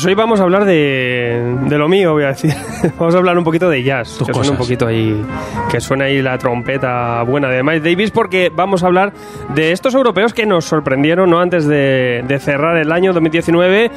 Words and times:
Pues 0.00 0.06
hoy 0.06 0.14
vamos 0.14 0.40
a 0.40 0.44
hablar 0.44 0.64
de, 0.64 1.56
de 1.68 1.76
lo 1.76 1.86
mío, 1.86 2.12
voy 2.12 2.24
a 2.24 2.28
decir. 2.28 2.54
vamos 2.98 3.14
a 3.14 3.18
hablar 3.18 3.36
un 3.36 3.44
poquito 3.44 3.68
de 3.68 3.82
jazz, 3.82 4.16
Tus 4.16 4.28
que 4.28 4.32
suena 4.32 4.52
un 4.52 4.56
cosas. 4.56 4.66
poquito 4.66 4.86
ahí, 4.86 5.22
que 5.70 5.78
suena 5.78 6.06
ahí 6.06 6.22
la 6.22 6.38
trompeta 6.38 7.22
buena 7.24 7.48
de 7.50 7.62
Miles 7.62 7.84
Davis, 7.84 8.10
porque 8.10 8.50
vamos 8.50 8.82
a 8.82 8.86
hablar 8.86 9.12
de 9.54 9.72
estos 9.72 9.94
europeos 9.94 10.32
que 10.32 10.46
nos 10.46 10.64
sorprendieron, 10.64 11.28
¿no? 11.28 11.38
Antes 11.38 11.66
de, 11.66 12.24
de 12.26 12.38
cerrar 12.38 12.78
el 12.78 12.92
año 12.92 13.12
2019. 13.12 13.90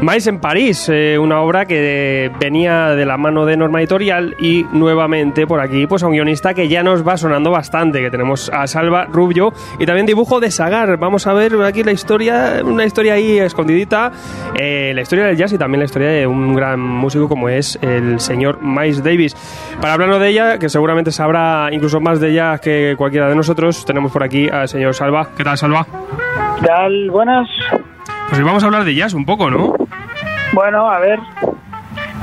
Miles 0.00 0.26
en 0.26 0.40
París, 0.40 0.90
eh, 0.92 1.16
una 1.18 1.40
obra 1.40 1.64
que 1.64 2.30
venía 2.38 2.88
de 2.88 3.06
la 3.06 3.16
mano 3.16 3.46
de 3.46 3.56
Norma 3.56 3.80
Editorial 3.80 4.36
y 4.38 4.64
nuevamente 4.72 5.46
por 5.46 5.58
aquí, 5.60 5.86
pues 5.86 6.02
a 6.02 6.06
un 6.06 6.12
guionista 6.12 6.52
que 6.52 6.68
ya 6.68 6.82
nos 6.82 7.06
va 7.06 7.16
sonando 7.16 7.50
bastante, 7.50 8.00
que 8.02 8.10
tenemos 8.10 8.50
a 8.52 8.66
Salva 8.66 9.06
Rubio 9.06 9.54
y 9.78 9.86
también 9.86 10.04
dibujo 10.04 10.38
de 10.38 10.50
Sagar. 10.50 10.98
Vamos 10.98 11.26
a 11.26 11.32
ver 11.32 11.54
aquí 11.62 11.82
la 11.82 11.92
historia, 11.92 12.60
una 12.62 12.84
historia 12.84 13.14
ahí 13.14 13.38
escondidita, 13.38 14.12
eh, 14.58 14.92
la 14.94 15.00
historia 15.00 15.25
del 15.26 15.36
jazz 15.36 15.52
y 15.52 15.58
también 15.58 15.80
la 15.80 15.84
historia 15.84 16.08
de 16.08 16.26
un 16.26 16.54
gran 16.54 16.80
músico 16.80 17.28
como 17.28 17.48
es 17.48 17.78
el 17.82 18.20
señor 18.20 18.58
Miles 18.62 19.02
Davis. 19.02 19.34
Para 19.80 19.94
hablarnos 19.94 20.20
de 20.20 20.28
ella, 20.28 20.58
que 20.58 20.68
seguramente 20.68 21.10
sabrá 21.12 21.68
incluso 21.72 22.00
más 22.00 22.20
de 22.20 22.30
ella 22.30 22.58
que 22.58 22.94
cualquiera 22.96 23.28
de 23.28 23.36
nosotros, 23.36 23.84
tenemos 23.84 24.12
por 24.12 24.22
aquí 24.22 24.48
al 24.48 24.68
señor 24.68 24.94
Salva. 24.94 25.28
¿Qué 25.36 25.44
tal, 25.44 25.58
Salva? 25.58 25.86
¿Qué 26.60 26.66
tal? 26.66 27.10
Buenas. 27.10 27.48
Pues 28.28 28.38
hoy 28.40 28.44
vamos 28.44 28.62
a 28.62 28.66
hablar 28.66 28.84
de 28.84 28.94
jazz 28.94 29.14
un 29.14 29.24
poco, 29.24 29.50
¿no? 29.50 29.74
Bueno, 30.52 30.88
a 30.90 30.98
ver. 30.98 31.18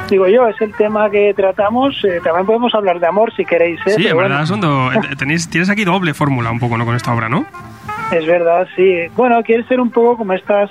Digo 0.09 0.27
yo, 0.27 0.47
es 0.47 0.59
el 0.61 0.73
tema 0.75 1.09
que 1.09 1.33
tratamos. 1.35 1.95
eh, 2.03 2.19
también 2.23 2.45
podemos 2.45 2.73
hablar 2.75 2.99
de 2.99 3.07
amor 3.07 3.33
si 3.35 3.45
queréis. 3.45 3.79
¿eh? 3.87 3.91
Sí, 3.91 4.03
bueno, 4.13 4.29
verdad 4.29 4.45
son 4.45 4.59
do- 4.61 4.91
eh, 4.91 5.15
tenéis, 5.17 5.49
tienes 5.49 5.69
aquí 5.69 5.85
doble 5.85 6.13
fórmula 6.13 6.51
un 6.51 6.59
poco, 6.59 6.77
¿no? 6.77 6.85
Con 6.85 6.95
esta 6.95 7.13
obra, 7.13 7.29
¿no? 7.29 7.45
Es 8.11 8.25
verdad, 8.27 8.67
sí. 8.75 8.95
Bueno, 9.15 9.41
quiere 9.43 9.63
ser 9.63 9.79
un 9.79 9.89
poco 9.89 10.17
como 10.17 10.33
estas 10.33 10.69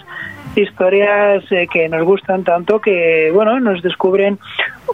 historias 0.57 1.45
eh, 1.51 1.67
que 1.73 1.89
nos 1.89 2.05
gustan 2.05 2.45
tanto 2.45 2.81
que, 2.81 3.31
bueno, 3.33 3.59
nos 3.61 3.83
descubren 3.83 4.39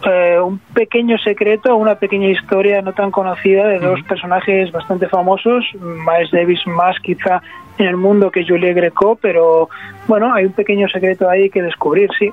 eh, 0.04 0.38
un 0.40 0.58
pequeño 0.58 1.18
secreto, 1.18 1.76
una 1.76 1.96
pequeña 1.96 2.28
historia 2.28 2.82
no 2.82 2.92
tan 2.92 3.10
conocida 3.10 3.66
de 3.66 3.78
dos 3.78 4.02
personajes 4.02 4.70
bastante 4.72 5.08
famosos, 5.08 5.64
Miles 5.74 6.30
Davis 6.30 6.66
más 6.66 6.98
quizá 7.00 7.42
en 7.78 7.86
el 7.86 7.96
mundo 7.96 8.30
que 8.30 8.44
Julie 8.46 8.74
Greco, 8.74 9.16
pero 9.20 9.68
bueno, 10.06 10.32
hay 10.32 10.44
un 10.44 10.52
pequeño 10.52 10.88
secreto 10.88 11.28
ahí 11.28 11.48
que 11.50 11.62
descubrir, 11.62 12.10
sí. 12.18 12.30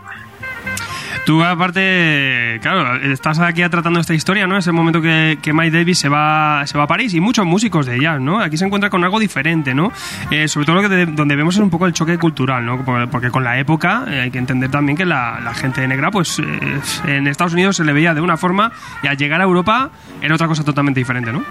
Tú, 1.26 1.44
aparte, 1.44 2.60
claro, 2.62 2.98
estás 2.98 3.40
aquí 3.40 3.68
tratando 3.68 4.00
esta 4.00 4.14
historia, 4.14 4.46
¿no? 4.46 4.58
Es 4.58 4.68
el 4.68 4.74
momento 4.74 5.02
que, 5.02 5.40
que 5.42 5.54
Mike 5.54 5.76
Davis 5.76 5.98
se 5.98 6.08
va, 6.08 6.62
se 6.68 6.78
va 6.78 6.84
a 6.84 6.88
París 6.88 7.16
y 7.16 7.20
muchos 7.20 7.48
músicos 7.48 7.88
de 7.88 8.00
jazz, 8.00 8.22
¿no? 8.22 8.40
Aquí 8.40 8.58
se 8.58 8.66
encuentra 8.66 8.92
con 8.92 9.04
algo 9.04 9.20
diferente, 9.20 9.74
¿no? 9.74 9.92
Eh, 10.30 10.48
sobre 10.48 10.68
todo 10.68 10.76
lo 10.76 10.82
que 10.88 10.96
de- 10.96 11.06
donde 11.08 11.36
vemos 11.36 11.56
es 11.56 11.62
un 11.62 11.72
poco 11.72 11.88
el 11.88 11.94
choque 11.94 12.20
cultural, 12.20 12.64
¿no? 12.64 12.86
Porque, 13.10 13.32
con 13.32 13.44
la 13.44 13.58
época 13.58 14.06
eh, 14.08 14.22
hay 14.22 14.30
que 14.30 14.38
entender 14.38 14.70
también 14.70 14.96
que 14.98 15.06
la, 15.06 15.40
la 15.44 15.56
gente 15.56 15.88
negra, 15.88 16.12
pues 16.12 16.38
eh, 16.38 16.80
en 17.08 17.26
Estados 17.28 17.54
Unidos 17.54 17.76
se 17.78 17.84
le 17.86 17.92
veía 17.94 18.14
de 18.14 18.22
una 18.22 18.38
forma 18.38 18.72
y 19.02 19.08
al 19.08 19.18
llegar 19.18 19.42
a 19.42 19.46
Europa 19.46 19.90
era 20.22 20.36
otra 20.36 20.48
cosa 20.48 20.64
totalmente 20.64 21.00
diferente, 21.00 21.34
¿no? 21.34 21.44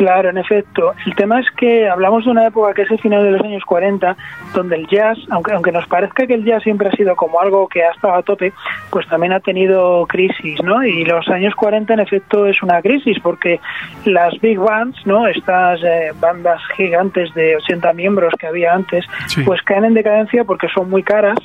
Claro, 0.00 0.30
en 0.30 0.38
efecto. 0.38 0.94
El 1.04 1.14
tema 1.14 1.40
es 1.40 1.46
que 1.58 1.86
hablamos 1.86 2.24
de 2.24 2.30
una 2.30 2.46
época 2.46 2.72
que 2.72 2.82
es 2.82 2.90
el 2.90 2.98
final 3.00 3.22
de 3.22 3.32
los 3.32 3.42
años 3.42 3.62
40, 3.66 4.16
donde 4.54 4.76
el 4.76 4.86
jazz, 4.86 5.18
aunque, 5.28 5.52
aunque 5.52 5.72
nos 5.72 5.86
parezca 5.88 6.26
que 6.26 6.32
el 6.32 6.42
jazz 6.46 6.62
siempre 6.62 6.88
ha 6.88 6.92
sido 6.92 7.14
como 7.16 7.38
algo 7.38 7.68
que 7.68 7.84
ha 7.84 7.90
estado 7.90 8.14
a 8.14 8.22
tope, 8.22 8.54
pues 8.88 9.06
también 9.08 9.34
ha 9.34 9.40
tenido 9.40 10.06
crisis, 10.06 10.62
¿no? 10.62 10.82
Y 10.82 11.04
los 11.04 11.28
años 11.28 11.54
40 11.54 11.92
en 11.92 12.00
efecto 12.00 12.46
es 12.46 12.62
una 12.62 12.80
crisis 12.80 13.18
porque 13.22 13.60
las 14.06 14.32
big 14.40 14.58
bands, 14.58 14.96
¿no? 15.04 15.26
Estas 15.26 15.82
eh, 15.84 16.12
bandas 16.18 16.62
gigantes 16.78 17.34
de 17.34 17.56
80 17.56 17.92
miembros 17.92 18.32
que 18.38 18.46
había 18.46 18.72
antes, 18.72 19.04
Sí. 19.26 19.42
pues 19.42 19.60
caen 19.64 19.84
en 19.84 19.92
decadencia 19.92 20.44
porque 20.44 20.68
son 20.68 20.88
muy 20.88 21.02
caras 21.02 21.36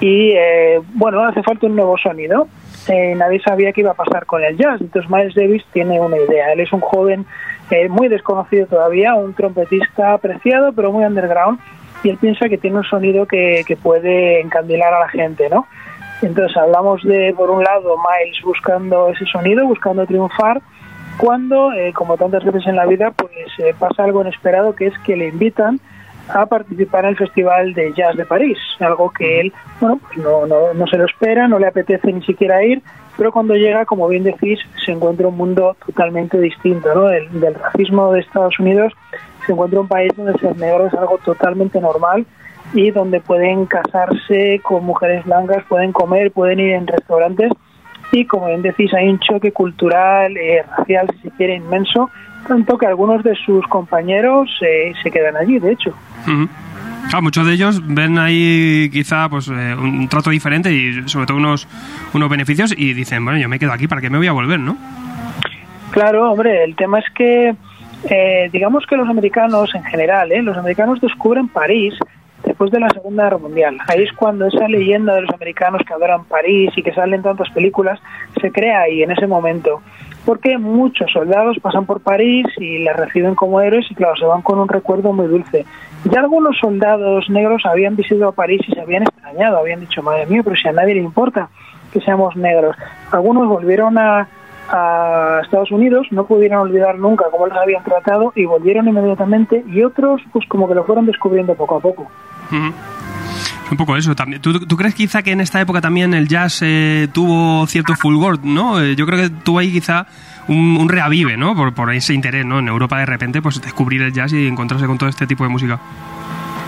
y 0.00 0.30
eh, 0.30 0.80
bueno, 0.94 1.22
hace 1.24 1.42
falta 1.42 1.66
un 1.66 1.76
nuevo 1.76 1.98
sonido. 1.98 2.48
Eh, 2.88 3.14
nadie 3.16 3.40
sabía 3.40 3.72
qué 3.72 3.82
iba 3.82 3.92
a 3.92 3.94
pasar 3.94 4.26
con 4.26 4.42
el 4.42 4.56
jazz, 4.56 4.80
entonces 4.80 5.08
Miles 5.08 5.34
Davis 5.36 5.62
tiene 5.72 6.00
una 6.00 6.16
idea. 6.16 6.52
Él 6.52 6.60
es 6.60 6.72
un 6.72 6.80
joven 6.80 7.26
eh, 7.70 7.88
muy 7.88 8.08
desconocido 8.08 8.66
todavía, 8.66 9.14
un 9.14 9.34
trompetista 9.34 10.14
apreciado 10.14 10.72
pero 10.72 10.92
muy 10.92 11.04
underground 11.04 11.58
y 12.02 12.10
él 12.10 12.18
piensa 12.18 12.48
que 12.48 12.58
tiene 12.58 12.78
un 12.78 12.84
sonido 12.84 13.26
que, 13.26 13.64
que 13.66 13.76
puede 13.76 14.40
encandilar 14.40 14.92
a 14.92 15.00
la 15.00 15.08
gente, 15.08 15.48
¿no? 15.48 15.66
Entonces 16.20 16.56
hablamos 16.56 17.02
de, 17.02 17.34
por 17.36 17.50
un 17.50 17.64
lado, 17.64 17.96
Miles 17.96 18.40
buscando 18.42 19.08
ese 19.08 19.26
sonido, 19.26 19.66
buscando 19.66 20.06
triunfar, 20.06 20.62
cuando, 21.16 21.72
eh, 21.72 21.92
como 21.92 22.16
tantas 22.16 22.44
veces 22.44 22.66
en 22.66 22.76
la 22.76 22.86
vida, 22.86 23.10
pues 23.10 23.32
eh, 23.58 23.74
pasa 23.78 24.04
algo 24.04 24.22
inesperado 24.22 24.74
que 24.74 24.86
es 24.86 24.98
que 25.00 25.16
le 25.16 25.28
invitan 25.28 25.80
a 26.28 26.46
participar 26.46 27.04
en 27.04 27.10
el 27.10 27.16
Festival 27.16 27.74
de 27.74 27.92
Jazz 27.94 28.16
de 28.16 28.24
París, 28.24 28.58
algo 28.80 29.10
que 29.10 29.40
él, 29.40 29.52
bueno, 29.80 29.98
pues 30.06 30.18
no, 30.18 30.46
no, 30.46 30.74
no 30.74 30.86
se 30.86 30.96
lo 30.96 31.06
espera, 31.06 31.48
no 31.48 31.58
le 31.58 31.66
apetece 31.66 32.12
ni 32.12 32.22
siquiera 32.22 32.64
ir, 32.64 32.82
pero 33.16 33.32
cuando 33.32 33.54
llega, 33.54 33.84
como 33.84 34.08
bien 34.08 34.24
decís, 34.24 34.58
se 34.84 34.92
encuentra 34.92 35.28
un 35.28 35.36
mundo 35.36 35.76
totalmente 35.84 36.40
distinto, 36.40 36.94
¿no? 36.94 37.04
Del, 37.04 37.40
del 37.40 37.54
racismo 37.54 38.12
de 38.12 38.20
Estados 38.20 38.58
Unidos 38.58 38.92
se 39.46 39.52
encuentra 39.52 39.80
un 39.80 39.88
país 39.88 40.12
donde 40.16 40.38
ser 40.38 40.56
negro 40.56 40.86
es 40.86 40.94
algo 40.94 41.18
totalmente 41.18 41.80
normal 41.80 42.24
y 42.74 42.90
donde 42.90 43.20
pueden 43.20 43.66
casarse 43.66 44.60
con 44.62 44.84
mujeres 44.84 45.24
blancas, 45.24 45.64
pueden 45.68 45.92
comer, 45.92 46.30
pueden 46.32 46.60
ir 46.60 46.72
en 46.72 46.86
restaurantes 46.86 47.52
y 48.12 48.26
como 48.26 48.46
bien 48.46 48.62
decís 48.62 48.92
hay 48.94 49.08
un 49.08 49.18
choque 49.18 49.52
cultural, 49.52 50.36
eh, 50.36 50.62
racial, 50.76 51.08
si 51.12 51.28
se 51.28 51.36
quiere, 51.36 51.56
inmenso, 51.56 52.10
tanto 52.46 52.78
que 52.78 52.86
algunos 52.86 53.22
de 53.22 53.34
sus 53.34 53.66
compañeros 53.66 54.50
eh, 54.62 54.92
se 55.02 55.10
quedan 55.10 55.36
allí, 55.36 55.58
de 55.58 55.72
hecho. 55.72 55.94
Claro, 57.08 57.22
muchos 57.22 57.46
de 57.46 57.54
ellos 57.54 57.82
ven 57.86 58.18
ahí 58.18 58.88
quizá 58.90 59.28
pues 59.28 59.48
eh, 59.48 59.74
un 59.74 60.08
trato 60.08 60.30
diferente 60.30 60.72
y 60.72 61.08
sobre 61.08 61.26
todo 61.26 61.36
unos, 61.36 61.68
unos 62.14 62.30
beneficios 62.30 62.74
y 62.76 62.94
dicen, 62.94 63.24
bueno, 63.24 63.38
yo 63.38 63.48
me 63.48 63.58
quedo 63.58 63.72
aquí, 63.72 63.88
¿para 63.88 64.00
qué 64.00 64.08
me 64.08 64.18
voy 64.18 64.28
a 64.28 64.32
volver, 64.32 64.60
no? 64.60 64.76
Claro, 65.90 66.30
hombre, 66.30 66.64
el 66.64 66.74
tema 66.74 67.00
es 67.00 67.04
que, 67.14 67.54
eh, 68.08 68.48
digamos 68.50 68.86
que 68.86 68.96
los 68.96 69.08
americanos 69.08 69.74
en 69.74 69.84
general, 69.84 70.32
¿eh? 70.32 70.42
los 70.42 70.56
americanos 70.56 71.00
descubren 71.00 71.48
París 71.48 71.94
después 72.44 72.70
de 72.70 72.80
la 72.80 72.88
Segunda 72.90 73.24
Guerra 73.24 73.38
Mundial. 73.38 73.78
Ahí 73.88 74.02
es 74.02 74.12
cuando 74.12 74.46
esa 74.46 74.66
leyenda 74.68 75.14
de 75.14 75.22
los 75.22 75.34
americanos 75.34 75.82
que 75.86 75.92
adoran 75.92 76.24
París 76.24 76.70
y 76.76 76.82
que 76.82 76.94
salen 76.94 77.22
tantas 77.22 77.50
películas 77.50 78.00
se 78.40 78.50
crea 78.50 78.80
ahí, 78.80 79.02
en 79.02 79.10
ese 79.10 79.26
momento. 79.26 79.82
Porque 80.24 80.56
muchos 80.56 81.10
soldados 81.10 81.58
pasan 81.60 81.84
por 81.84 82.00
París 82.00 82.46
y 82.58 82.78
les 82.78 82.96
reciben 82.96 83.34
como 83.34 83.60
héroes 83.60 83.90
y 83.90 83.94
claro, 83.94 84.16
se 84.16 84.24
van 84.24 84.42
con 84.42 84.58
un 84.58 84.68
recuerdo 84.68 85.12
muy 85.12 85.26
dulce. 85.26 85.64
Ya 86.04 86.20
algunos 86.20 86.56
soldados 86.58 87.28
negros 87.28 87.62
habían 87.64 87.96
visitado 87.96 88.32
París 88.32 88.60
y 88.66 88.72
se 88.72 88.80
habían 88.80 89.02
extrañado, 89.02 89.58
habían 89.58 89.80
dicho, 89.80 90.02
madre 90.02 90.26
mía, 90.26 90.42
pero 90.44 90.56
si 90.56 90.68
a 90.68 90.72
nadie 90.72 90.94
le 90.94 91.00
importa 91.00 91.48
que 91.92 92.00
seamos 92.00 92.36
negros. 92.36 92.76
Algunos 93.10 93.48
volvieron 93.48 93.98
a, 93.98 94.28
Estados 95.42 95.70
Unidos, 95.70 96.06
no 96.12 96.24
pudieron 96.24 96.60
olvidar 96.60 96.98
nunca 96.98 97.26
cómo 97.30 97.46
les 97.46 97.58
habían 97.58 97.84
tratado 97.84 98.32
y 98.34 98.46
volvieron 98.46 98.88
inmediatamente 98.88 99.62
y 99.66 99.82
otros 99.82 100.22
pues 100.32 100.46
como 100.46 100.66
que 100.66 100.74
lo 100.74 100.84
fueron 100.84 101.04
descubriendo 101.04 101.54
poco 101.54 101.76
a 101.76 101.80
poco. 101.80 102.08
Un 103.72 103.78
poco 103.78 103.96
eso. 103.96 104.14
También. 104.14 104.40
¿Tú, 104.42 104.60
tú 104.66 104.76
crees 104.76 104.94
quizá 104.94 105.22
que 105.22 105.32
en 105.32 105.40
esta 105.40 105.60
época 105.60 105.80
también 105.80 106.12
el 106.14 106.28
jazz 106.28 106.60
eh, 106.62 107.08
tuvo 107.12 107.66
cierto 107.66 107.94
fulgor, 107.94 108.44
no? 108.44 108.80
Eh, 108.80 108.94
yo 108.94 109.06
creo 109.06 109.18
que 109.18 109.30
tuvo 109.30 109.58
ahí 109.58 109.72
quizá 109.72 110.06
un, 110.48 110.76
un 110.76 110.88
reavive, 110.88 111.36
¿no? 111.36 111.56
Por, 111.56 111.74
por 111.74 111.92
ese 111.92 112.12
interés, 112.12 112.44
¿no? 112.44 112.58
En 112.58 112.68
Europa 112.68 112.98
de 112.98 113.06
repente, 113.06 113.40
pues 113.40 113.60
descubrir 113.62 114.02
el 114.02 114.12
jazz 114.12 114.32
y 114.34 114.46
encontrarse 114.46 114.86
con 114.86 114.98
todo 114.98 115.08
este 115.08 115.26
tipo 115.26 115.42
de 115.44 115.50
música. 115.50 115.80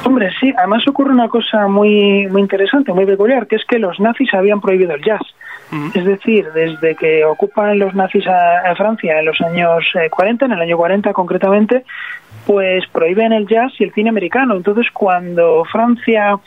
Hombre, 0.05 0.31
sí, 0.39 0.53
además 0.57 0.87
ocurre 0.87 1.13
una 1.13 1.29
cosa 1.29 1.67
muy, 1.67 2.27
muy 2.29 2.43
interesante, 2.43 2.93
muy 2.93 3.07
peculiar, 3.07 3.47
que 3.47 3.57
es 3.57 3.65
que 3.65 3.79
los 3.79 4.01
nazis 4.01 4.33
habían 4.35 4.61
prohibido 4.61 4.95
el 4.95 5.03
jazz. 5.03 5.23
Es 5.93 6.05
decir, 6.05 6.47
desde 6.55 6.95
que 6.95 7.25
ocupan 7.25 7.81
los 7.81 7.95
nazis 7.95 8.25
a, 8.29 8.61
a 8.71 8.77
Francia 8.77 9.19
en 9.19 9.27
los 9.27 9.41
años 9.41 9.85
eh, 9.95 10.09
40, 10.09 10.45
en 10.45 10.53
el 10.53 10.61
año 10.61 10.77
40 10.77 11.13
concretamente, 11.13 11.85
pues 12.47 12.87
prohíben 12.89 13.33
el 13.33 13.47
jazz 13.47 13.73
y 13.79 13.85
el 13.85 13.93
cine 13.93 14.11
americano. 14.11 14.57
Entonces, 14.57 14.87
cuando 14.93 15.65
Francia 15.65 16.39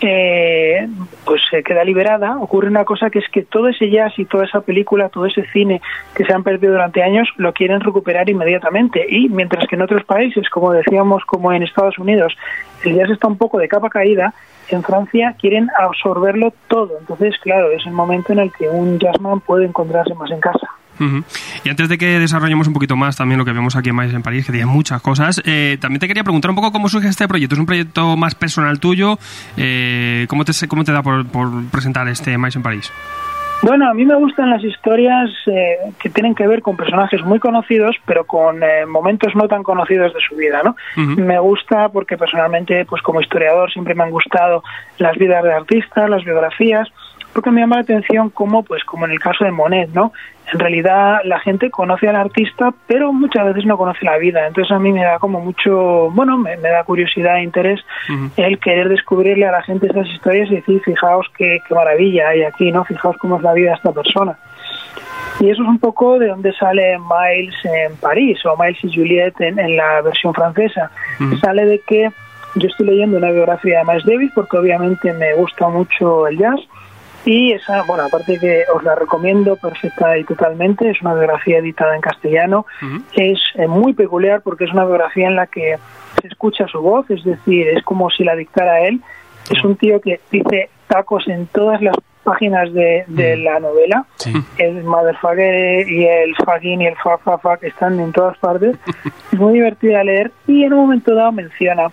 eh, 0.00 0.88
pues 1.24 1.42
se 1.48 1.62
queda 1.62 1.84
liberada, 1.84 2.36
ocurre 2.38 2.68
una 2.68 2.84
cosa 2.84 3.08
que 3.08 3.20
es 3.20 3.28
que 3.28 3.42
todo 3.42 3.68
ese 3.68 3.88
jazz 3.88 4.12
y 4.18 4.24
toda 4.24 4.44
esa 4.44 4.60
película, 4.60 5.08
todo 5.08 5.26
ese 5.26 5.44
cine 5.52 5.80
que 6.14 6.24
se 6.24 6.32
han 6.32 6.42
perdido 6.42 6.72
durante 6.72 7.02
años, 7.02 7.28
lo 7.36 7.52
quieren 7.52 7.80
recuperar 7.80 8.28
inmediatamente. 8.28 9.04
Y 9.08 9.28
mientras 9.28 9.66
que 9.68 9.76
en 9.76 9.82
otros 9.82 10.04
países, 10.04 10.48
como 10.50 10.72
decíamos, 10.72 11.24
como 11.24 11.52
en 11.52 11.62
Estados 11.62 11.98
Unidos, 11.98 12.36
el 12.84 12.96
jazz 12.96 13.10
está 13.10 13.28
un 13.28 13.38
poco 13.38 13.58
de 13.58 13.68
capa 13.68 13.88
caída, 13.90 14.34
en 14.68 14.82
Francia 14.82 15.36
quieren 15.40 15.68
absorberlo 15.78 16.52
todo. 16.68 16.98
Entonces, 16.98 17.38
claro, 17.38 17.70
es 17.70 17.86
el 17.86 17.92
momento 17.92 18.32
en 18.32 18.40
el 18.40 18.52
que 18.52 18.68
un 18.68 18.98
jazzman 18.98 19.40
puede 19.40 19.66
encontrarse 19.66 20.14
más 20.14 20.30
en 20.30 20.40
casa. 20.40 20.68
Y 21.64 21.68
antes 21.68 21.88
de 21.88 21.98
que 21.98 22.18
desarrollemos 22.18 22.66
un 22.68 22.74
poquito 22.74 22.96
más 22.96 23.16
también 23.16 23.38
lo 23.38 23.44
que 23.44 23.52
vemos 23.52 23.76
aquí 23.76 23.88
en 23.88 23.96
Mais 23.96 24.12
en 24.12 24.22
París, 24.22 24.46
que 24.46 24.52
tiene 24.52 24.66
muchas 24.66 25.02
cosas, 25.02 25.42
eh, 25.44 25.78
también 25.80 26.00
te 26.00 26.08
quería 26.08 26.24
preguntar 26.24 26.50
un 26.50 26.56
poco 26.56 26.72
cómo 26.72 26.88
surge 26.88 27.08
este 27.08 27.26
proyecto. 27.26 27.54
¿Es 27.54 27.60
un 27.60 27.66
proyecto 27.66 28.16
más 28.16 28.34
personal 28.34 28.78
tuyo? 28.78 29.18
Eh, 29.56 30.26
¿cómo, 30.28 30.44
te, 30.44 30.52
¿Cómo 30.68 30.84
te 30.84 30.92
da 30.92 31.02
por, 31.02 31.26
por 31.26 31.64
presentar 31.66 32.06
este 32.08 32.38
Mais 32.38 32.56
en 32.56 32.62
París? 32.62 32.92
Bueno, 33.62 33.88
a 33.88 33.94
mí 33.94 34.04
me 34.04 34.16
gustan 34.16 34.50
las 34.50 34.64
historias 34.64 35.30
eh, 35.46 35.76
que 36.00 36.10
tienen 36.10 36.34
que 36.34 36.48
ver 36.48 36.62
con 36.62 36.76
personajes 36.76 37.22
muy 37.22 37.38
conocidos, 37.38 37.96
pero 38.04 38.24
con 38.24 38.60
eh, 38.60 38.86
momentos 38.86 39.36
no 39.36 39.46
tan 39.46 39.62
conocidos 39.62 40.12
de 40.12 40.20
su 40.20 40.34
vida, 40.34 40.62
¿no? 40.64 40.74
Me 40.96 41.38
gusta 41.38 41.88
porque 41.88 42.18
personalmente, 42.18 42.84
pues 42.86 43.02
como 43.02 43.20
historiador, 43.20 43.70
siempre 43.70 43.94
me 43.94 44.02
han 44.02 44.10
gustado 44.10 44.64
las 44.98 45.16
vidas 45.16 45.44
de 45.44 45.52
artistas, 45.52 46.10
las 46.10 46.24
biografías, 46.24 46.88
porque 47.32 47.52
me 47.52 47.60
llama 47.60 47.76
la 47.76 47.82
atención 47.82 48.30
cómo, 48.30 48.64
pues 48.64 48.82
como 48.82 49.06
en 49.06 49.12
el 49.12 49.20
caso 49.20 49.44
de 49.44 49.52
Monet, 49.52 49.90
¿no? 49.94 50.12
En 50.52 50.58
realidad 50.58 51.20
la 51.24 51.40
gente 51.40 51.70
conoce 51.70 52.08
al 52.08 52.16
artista, 52.16 52.74
pero 52.86 53.12
muchas 53.12 53.46
veces 53.46 53.64
no 53.64 53.78
conoce 53.78 54.04
la 54.04 54.18
vida. 54.18 54.46
Entonces 54.46 54.70
a 54.70 54.78
mí 54.78 54.92
me 54.92 55.02
da 55.02 55.18
como 55.18 55.40
mucho, 55.40 56.10
bueno, 56.10 56.36
me, 56.36 56.56
me 56.58 56.68
da 56.68 56.84
curiosidad 56.84 57.38
e 57.38 57.42
interés 57.42 57.80
el 58.36 58.58
querer 58.58 58.88
descubrirle 58.88 59.46
a 59.46 59.52
la 59.52 59.62
gente 59.62 59.86
estas 59.86 60.08
historias 60.08 60.50
y 60.50 60.56
decir, 60.56 60.82
fijaos 60.84 61.26
qué, 61.36 61.58
qué 61.66 61.74
maravilla 61.74 62.28
hay 62.28 62.42
aquí, 62.42 62.70
¿no? 62.70 62.84
Fijaos 62.84 63.16
cómo 63.16 63.36
es 63.36 63.42
la 63.42 63.54
vida 63.54 63.70
de 63.70 63.76
esta 63.76 63.92
persona. 63.92 64.36
Y 65.40 65.48
eso 65.48 65.62
es 65.62 65.68
un 65.68 65.78
poco 65.78 66.18
de 66.18 66.28
donde 66.28 66.52
sale 66.52 66.98
Miles 66.98 67.54
en 67.64 67.96
París 67.96 68.38
o 68.44 68.56
Miles 68.62 68.78
y 68.84 68.94
Juliet 68.94 69.40
en, 69.40 69.58
en 69.58 69.76
la 69.76 70.02
versión 70.02 70.34
francesa. 70.34 70.90
Sale 71.40 71.64
de 71.64 71.78
que 71.80 72.10
yo 72.56 72.68
estoy 72.68 72.86
leyendo 72.86 73.16
una 73.16 73.30
biografía 73.30 73.78
de 73.78 73.84
Miles 73.86 74.04
Davis 74.04 74.30
porque 74.34 74.58
obviamente 74.58 75.12
me 75.14 75.32
gusta 75.34 75.68
mucho 75.68 76.26
el 76.26 76.36
jazz 76.36 76.60
y 77.24 77.52
esa, 77.52 77.82
bueno, 77.82 78.04
aparte 78.04 78.38
que 78.38 78.64
os 78.74 78.82
la 78.82 78.94
recomiendo 78.94 79.56
perfecta 79.56 80.18
y 80.18 80.24
totalmente, 80.24 80.90
es 80.90 81.00
una 81.02 81.14
biografía 81.14 81.58
editada 81.58 81.94
en 81.94 82.00
castellano, 82.00 82.66
es 83.12 83.40
eh, 83.54 83.68
muy 83.68 83.92
peculiar 83.92 84.42
porque 84.42 84.64
es 84.64 84.72
una 84.72 84.84
biografía 84.84 85.28
en 85.28 85.36
la 85.36 85.46
que 85.46 85.78
se 86.20 86.28
escucha 86.28 86.66
su 86.68 86.80
voz, 86.80 87.08
es 87.10 87.24
decir, 87.24 87.68
es 87.68 87.82
como 87.84 88.10
si 88.10 88.24
la 88.24 88.34
dictara 88.34 88.80
él. 88.80 89.00
Es 89.50 89.62
un 89.64 89.76
tío 89.76 90.00
que 90.00 90.20
dice 90.30 90.70
tacos 90.86 91.26
en 91.28 91.46
todas 91.46 91.80
las 91.82 91.96
páginas 92.22 92.72
de, 92.72 93.04
de 93.08 93.36
la 93.36 93.60
novela. 93.60 94.04
Sí. 94.16 94.32
El 94.58 94.84
motherfucker 94.84 95.88
y 95.88 96.06
el 96.06 96.34
fucking 96.36 96.82
y 96.82 96.86
el 96.86 96.96
fuck, 96.96 97.20
fuck, 97.22 97.40
fuck 97.40 97.62
están 97.62 97.98
en 98.00 98.12
todas 98.12 98.36
partes. 98.38 98.76
Es 99.32 99.38
muy 99.38 99.54
divertida 99.54 100.04
leer 100.04 100.30
y 100.46 100.64
en 100.64 100.74
un 100.74 100.80
momento 100.80 101.14
dado 101.14 101.32
menciona 101.32 101.90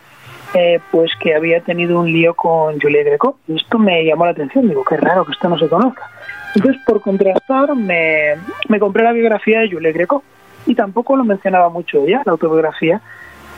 eh, 0.53 0.79
pues 0.91 1.11
que 1.19 1.35
había 1.35 1.61
tenido 1.61 1.99
un 1.99 2.11
lío 2.11 2.33
con 2.33 2.79
Julie 2.79 3.03
Greco. 3.03 3.37
Y 3.47 3.55
esto 3.55 3.77
me 3.77 4.03
llamó 4.03 4.25
la 4.25 4.31
atención. 4.31 4.67
Digo, 4.67 4.83
qué 4.83 4.97
raro 4.97 5.25
que 5.25 5.31
esto 5.31 5.49
no 5.49 5.57
se 5.57 5.67
conozca. 5.67 6.09
Entonces, 6.55 6.81
por 6.85 7.01
contrastar, 7.01 7.75
me, 7.75 8.35
me 8.67 8.79
compré 8.79 9.03
la 9.03 9.11
biografía 9.11 9.61
de 9.61 9.71
Julie 9.71 9.91
Greco 9.91 10.23
y 10.65 10.75
tampoco 10.75 11.15
lo 11.15 11.23
mencionaba 11.23 11.69
mucho 11.69 12.03
ella, 12.05 12.23
la 12.25 12.31
autobiografía. 12.31 13.01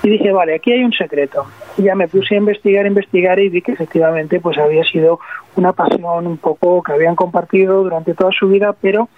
Y 0.03 0.09
dije, 0.09 0.31
vale, 0.31 0.55
aquí 0.55 0.71
hay 0.71 0.83
un 0.83 0.93
secreto. 0.93 1.45
Y 1.77 1.83
ya 1.83 1.95
me 1.95 2.07
puse 2.07 2.35
a 2.35 2.39
investigar, 2.39 2.85
investigar 2.85 3.39
y 3.39 3.49
vi 3.49 3.61
que 3.61 3.73
efectivamente 3.73 4.39
pues 4.39 4.57
había 4.57 4.83
sido 4.83 5.19
una 5.55 5.73
pasión 5.73 6.25
un 6.25 6.37
poco 6.37 6.81
que 6.81 6.91
habían 6.91 7.15
compartido 7.15 7.83
durante 7.83 8.13
toda 8.13 8.31
su 8.31 8.47
vida, 8.47 8.73
pero 8.81 9.09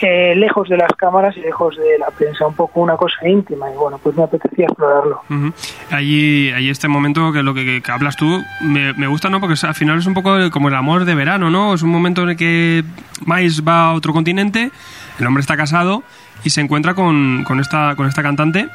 eh, 0.00 0.34
lejos 0.36 0.68
de 0.68 0.76
las 0.76 0.92
cámaras 0.96 1.36
y 1.36 1.40
lejos 1.40 1.76
de 1.76 1.98
la 1.98 2.10
prensa, 2.10 2.46
un 2.46 2.54
poco 2.54 2.80
una 2.80 2.96
cosa 2.96 3.26
íntima. 3.26 3.70
Y 3.70 3.74
bueno, 3.74 3.98
pues 3.98 4.14
me 4.16 4.24
apetecía 4.24 4.66
explorarlo. 4.66 5.22
Ujú. 5.30 5.52
Allí, 5.90 6.50
allí 6.52 6.68
este 6.68 6.88
momento 6.88 7.32
que 7.32 7.42
lo 7.42 7.54
que, 7.54 7.82
hablas 7.88 8.16
tú 8.16 8.42
me, 8.60 8.92
me 8.94 9.06
gusta, 9.06 9.30
¿no? 9.30 9.40
Porque 9.40 9.54
al 9.66 9.74
final 9.74 9.98
es 9.98 10.06
un 10.06 10.14
poco 10.14 10.36
como 10.50 10.68
el 10.68 10.74
amor 10.74 11.04
de 11.04 11.14
verano, 11.14 11.48
¿no? 11.48 11.74
Es 11.74 11.82
un 11.82 11.90
momento 11.90 12.22
en 12.22 12.30
el 12.30 12.36
que 12.36 12.84
Miles 13.24 13.62
va 13.66 13.86
a 13.86 13.92
otro 13.94 14.12
continente, 14.12 14.70
el 15.18 15.26
hombre 15.26 15.40
está 15.40 15.56
casado 15.56 16.02
y 16.44 16.50
se 16.50 16.60
encuentra 16.60 16.94
con, 16.94 17.44
con 17.44 17.60
esta, 17.60 17.94
con 17.96 18.06
esta 18.06 18.22
cantante. 18.22 18.68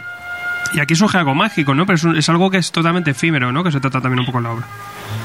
Y 0.73 0.79
aquí 0.79 0.95
surge 0.95 1.17
algo 1.17 1.33
mágico, 1.33 1.73
¿no? 1.73 1.85
Pero 1.85 1.95
es, 1.95 2.03
un- 2.03 2.15
es 2.17 2.29
algo 2.29 2.49
que 2.51 2.57
es 2.57 2.71
totalmente 2.71 3.11
efímero, 3.11 3.51
¿no? 3.51 3.63
Que 3.63 3.71
se 3.71 3.79
trata 3.79 4.01
también 4.01 4.19
un 4.19 4.25
poco 4.27 4.37
en 4.37 4.43
la 4.43 4.51
obra. 4.53 4.65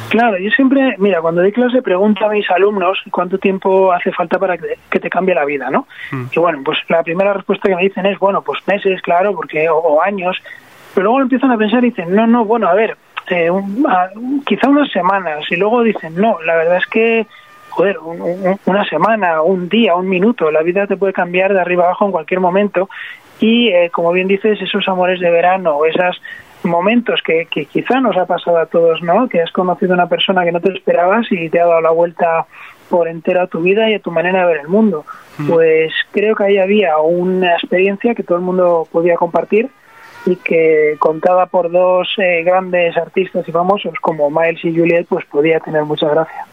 Claro, 0.08 0.38
yo 0.38 0.48
siempre, 0.50 0.94
mira, 0.98 1.20
cuando 1.20 1.40
doy 1.42 1.52
clase 1.52 1.82
pregunto 1.82 2.25
a 2.25 2.31
mis 2.31 2.48
alumnos 2.50 2.98
cuánto 3.10 3.36
tiempo 3.38 3.92
hace 3.92 4.12
falta 4.12 4.38
para 4.38 4.56
que, 4.56 5.00
te 5.00 5.10
cambie 5.10 5.34
la 5.34 5.44
vida, 5.44 5.70
¿no? 5.70 5.86
Mm. 6.12 6.25
Y 6.32 6.38
bueno, 6.40 6.60
pues 6.64 6.78
la 6.88 7.02
primera 7.02 7.32
respuesta 7.34 7.69
que 7.69 7.75
me 7.75 7.82
dicen 7.82 8.06
es, 8.06 8.19
bueno, 8.19 8.40
pues 8.42 8.60
meses, 8.66 9.02
claro, 9.02 9.34
porque 9.34 9.69
o, 9.69 9.76
o 9.76 10.02
años, 10.02 10.36
pero 10.94 11.04
luego 11.04 11.20
empiezan 11.20 11.50
a 11.50 11.58
pensar 11.58 11.84
y 11.84 11.88
dicen, 11.90 12.14
no, 12.14 12.26
no, 12.26 12.44
bueno, 12.44 12.69
a 12.69 12.75
ver, 12.75 12.96
eh, 13.28 13.50
un- 13.50 13.84
a- 13.88 14.08
quizá 14.46 14.69
unas 14.69 14.90
semanas, 14.92 15.44
y 15.50 15.56
luego 15.56 15.82
dicen, 15.82 16.14
no, 16.14 16.40
la 16.42 16.54
verdad 16.54 16.76
es 16.76 16.87
que, 16.87 17.26
joder, 17.70 17.98
un- 17.98 18.20
un- 18.22 18.60
una 18.66 18.84
semana, 18.84 19.42
un 19.42 19.69
día, 19.69 19.96
un 19.96 20.08
minuto, 20.08 20.50
la 20.52 20.62
vida 20.62 20.87
te 20.87 20.96
puede 20.96 21.12
cambiar 21.12 21.52
de 21.52 21.60
arriba 21.60 21.84
abajo 21.84 22.06
en 22.06 22.12
cualquier 22.12 22.38
momento, 22.40 22.88
y 23.40 23.69
eh, 23.69 23.90
como 23.90 24.12
bien 24.12 24.28
dices, 24.28 24.60
esos 24.60 24.88
amores 24.88 25.20
de 25.20 25.31
verano, 25.31 25.76
o 25.76 25.86
esos 25.86 26.20
momentos 26.62 27.20
que, 27.22 27.46
que 27.50 27.66
quizá 27.66 28.00
nos 28.00 28.16
ha 28.16 28.26
pasado 28.26 28.58
a 28.58 28.66
todos, 28.66 29.02
¿no? 29.02 29.28
Que 29.28 29.42
has 29.42 29.50
conocido 29.52 29.92
a 29.92 29.96
una 29.96 30.08
persona 30.08 30.44
que 30.44 30.52
no 30.52 30.60
te 30.60 30.72
esperabas 30.72 31.26
y 31.31 31.50
te 31.50 31.60
ha 31.60 31.66
dado 31.66 31.81
la 31.81 31.90
vuelta 31.90 32.46
por 32.88 33.08
entera 33.08 33.42
a 33.42 33.46
tu 33.46 33.60
vida 33.60 33.90
y 33.90 33.94
a 33.94 33.98
tu 33.98 34.10
manera 34.10 34.40
de 34.40 34.46
ver 34.46 34.60
el 34.62 34.69
mundo. 34.69 35.04
Pues 35.48 35.92
creo 36.12 36.34
que 36.36 36.44
ahí 36.44 36.58
había 36.58 36.96
una 36.98 37.54
experiencia 37.54 38.14
que 38.14 38.22
todo 38.22 38.38
el 38.38 38.44
mundo 38.44 38.86
podía 38.90 39.16
compartir 39.16 39.69
y 40.26 40.37
que 40.37 40.96
contada 40.98 41.46
por 41.46 41.70
dos 41.70 42.08
eh, 42.19 42.42
grandes 42.44 42.96
artistas 42.96 43.46
y 43.46 43.52
famosos 43.52 43.94
como 44.00 44.30
Miles 44.30 44.64
y 44.64 44.75
Juliet, 44.75 45.06
pues 45.08 45.25
podía 45.26 45.60
tener 45.60 45.84
mucha 45.84 46.08
gracia. 46.08 46.46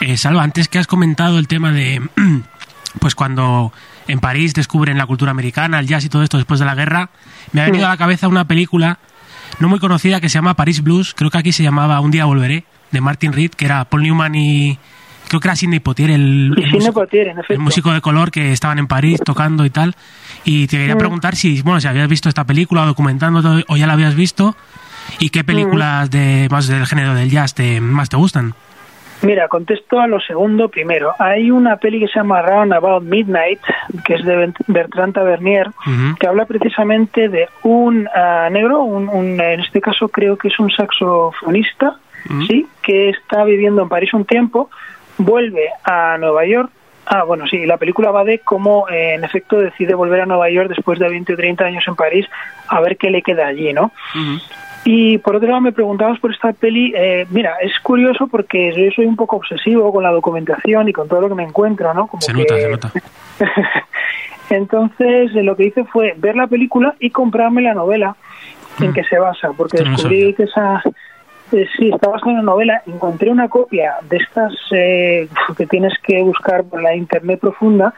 Eh, 0.00 0.16
Salva, 0.16 0.42
antes 0.42 0.68
que 0.68 0.78
has 0.78 0.86
comentado 0.86 1.38
el 1.38 1.48
tema 1.48 1.72
de, 1.72 2.00
pues 3.00 3.14
cuando 3.14 3.72
en 4.08 4.18
París 4.20 4.54
descubren 4.54 4.98
la 4.98 5.06
cultura 5.06 5.30
americana, 5.30 5.78
el 5.78 5.86
jazz 5.86 6.04
y 6.04 6.08
todo 6.08 6.22
esto 6.22 6.36
después 6.38 6.58
de 6.58 6.66
la 6.66 6.74
guerra, 6.74 7.10
me 7.52 7.60
ha 7.60 7.64
venido 7.66 7.86
a 7.86 7.90
la 7.90 7.96
cabeza 7.96 8.26
una 8.28 8.46
película 8.46 8.98
no 9.60 9.68
muy 9.68 9.78
conocida 9.78 10.20
que 10.20 10.28
se 10.28 10.34
llama 10.34 10.54
Paris 10.54 10.82
Blues, 10.82 11.14
creo 11.14 11.30
que 11.30 11.38
aquí 11.38 11.52
se 11.52 11.62
llamaba 11.62 12.00
Un 12.00 12.10
día 12.10 12.24
volveré, 12.24 12.64
de 12.90 13.00
Martin 13.00 13.32
Reed, 13.32 13.50
que 13.52 13.64
era 13.66 13.84
Paul 13.84 14.02
Newman 14.02 14.34
y 14.34 14.78
creo 15.28 15.40
que 15.40 15.48
era 15.48 15.56
Sidney 15.56 15.80
Poitier, 15.80 16.10
el, 16.10 16.54
músico, 17.58 17.90
el 17.90 17.96
de 17.96 18.00
color 18.00 18.30
que 18.30 18.52
estaban 18.52 18.78
en 18.78 18.86
París 18.86 19.20
tocando 19.24 19.64
y 19.66 19.70
tal. 19.70 19.94
Y 20.44 20.66
te 20.68 20.78
quería 20.78 20.94
Mm. 20.94 20.98
preguntar 20.98 21.36
si, 21.36 21.60
bueno, 21.62 21.80
si 21.80 21.88
habías 21.88 22.08
visto 22.08 22.28
esta 22.28 22.44
película 22.44 22.82
o 22.82 22.86
documentando 22.86 23.62
o 23.68 23.76
ya 23.76 23.86
la 23.86 23.92
habías 23.92 24.14
visto 24.14 24.56
y 25.18 25.30
qué 25.30 25.44
películas 25.44 26.10
de 26.10 26.48
más 26.50 26.66
del 26.66 26.86
género 26.86 27.14
del 27.14 27.30
jazz 27.30 27.54
te, 27.54 27.80
más 27.80 28.08
te 28.08 28.16
gustan. 28.16 28.54
Mira, 29.22 29.48
contesto 29.48 30.00
a 30.00 30.06
lo 30.06 30.20
segundo 30.20 30.68
primero. 30.68 31.12
Hay 31.18 31.50
una 31.50 31.76
peli 31.76 31.98
que 32.00 32.06
se 32.08 32.20
llama 32.20 32.40
Round 32.42 32.72
About 32.72 33.02
Midnight, 33.02 33.60
que 34.04 34.14
es 34.14 34.24
de 34.24 34.52
Bertrand 34.68 35.12
Tavernier, 35.14 35.68
que 36.20 36.26
habla 36.26 36.44
precisamente 36.46 37.28
de 37.28 37.48
un 37.64 38.08
ah, 38.14 38.48
negro, 38.50 38.82
un, 38.82 39.08
un- 39.08 39.40
en 39.40 39.60
este 39.60 39.80
caso 39.80 40.08
creo 40.08 40.36
que 40.38 40.48
es 40.48 40.58
un 40.60 40.70
saxofonista, 40.70 41.96
sí, 42.46 42.66
que 42.82 43.08
está 43.10 43.42
viviendo 43.44 43.82
en 43.82 43.88
París 43.88 44.12
un 44.14 44.24
tiempo, 44.24 44.70
vuelve 45.18 45.68
a 45.84 46.16
Nueva 46.18 46.44
York. 46.46 46.70
Ah, 47.06 47.22
bueno, 47.24 47.46
sí, 47.46 47.64
la 47.64 47.78
película 47.78 48.10
va 48.10 48.22
de 48.22 48.40
cómo 48.40 48.86
eh, 48.88 49.14
en 49.14 49.24
efecto 49.24 49.58
decide 49.58 49.94
volver 49.94 50.20
a 50.20 50.26
Nueva 50.26 50.50
York 50.50 50.68
después 50.68 50.98
de 50.98 51.08
20 51.08 51.32
o 51.32 51.36
30 51.36 51.64
años 51.64 51.84
en 51.88 51.96
París 51.96 52.26
a 52.68 52.80
ver 52.80 52.98
qué 52.98 53.10
le 53.10 53.22
queda 53.22 53.46
allí, 53.46 53.72
¿no? 53.72 53.90
Y 54.84 55.18
por 55.18 55.36
otro 55.36 55.48
lado 55.48 55.60
me 55.60 55.72
preguntabas 55.72 56.18
por 56.20 56.32
esta 56.32 56.52
peli, 56.52 56.92
eh, 56.96 57.26
mira, 57.30 57.56
es 57.60 57.78
curioso 57.80 58.26
porque 58.28 58.72
yo 58.74 58.90
soy 58.92 59.06
un 59.06 59.16
poco 59.16 59.36
obsesivo 59.36 59.92
con 59.92 60.02
la 60.02 60.10
documentación 60.12 60.88
y 60.88 60.92
con 60.92 61.08
todo 61.08 61.20
lo 61.20 61.28
que 61.28 61.34
me 61.34 61.42
encuentro, 61.42 61.92
¿no? 61.92 62.06
Como 62.06 62.20
Se 62.22 62.32
que- 62.32 62.38
nota, 62.38 62.56
se 62.56 62.70
nota. 62.70 62.92
Entonces 64.50 65.30
eh, 65.34 65.42
lo 65.42 65.56
que 65.56 65.64
hice 65.66 65.84
fue 65.84 66.14
ver 66.16 66.36
la 66.36 66.46
película 66.46 66.94
y 67.00 67.10
comprarme 67.10 67.62
la 67.62 67.74
novela 67.74 68.16
en 68.80 68.92
que 68.92 69.04
se 69.04 69.18
basa, 69.18 69.50
porque 69.56 69.82
no 69.82 69.90
descubrí 69.90 70.32
que 70.34 70.44
esa... 70.44 70.80
eh, 71.52 71.66
sí, 71.76 71.90
está 71.92 72.08
basada 72.08 72.30
en 72.32 72.38
una 72.38 72.52
novela. 72.52 72.82
Encontré 72.86 73.30
una 73.30 73.48
copia 73.48 73.94
de 74.08 74.16
estas 74.18 74.52
eh, 74.70 75.28
que 75.56 75.66
tienes 75.66 75.92
que 76.02 76.22
buscar 76.22 76.64
por 76.64 76.80
la 76.82 76.94
internet 76.94 77.40
profunda 77.40 77.92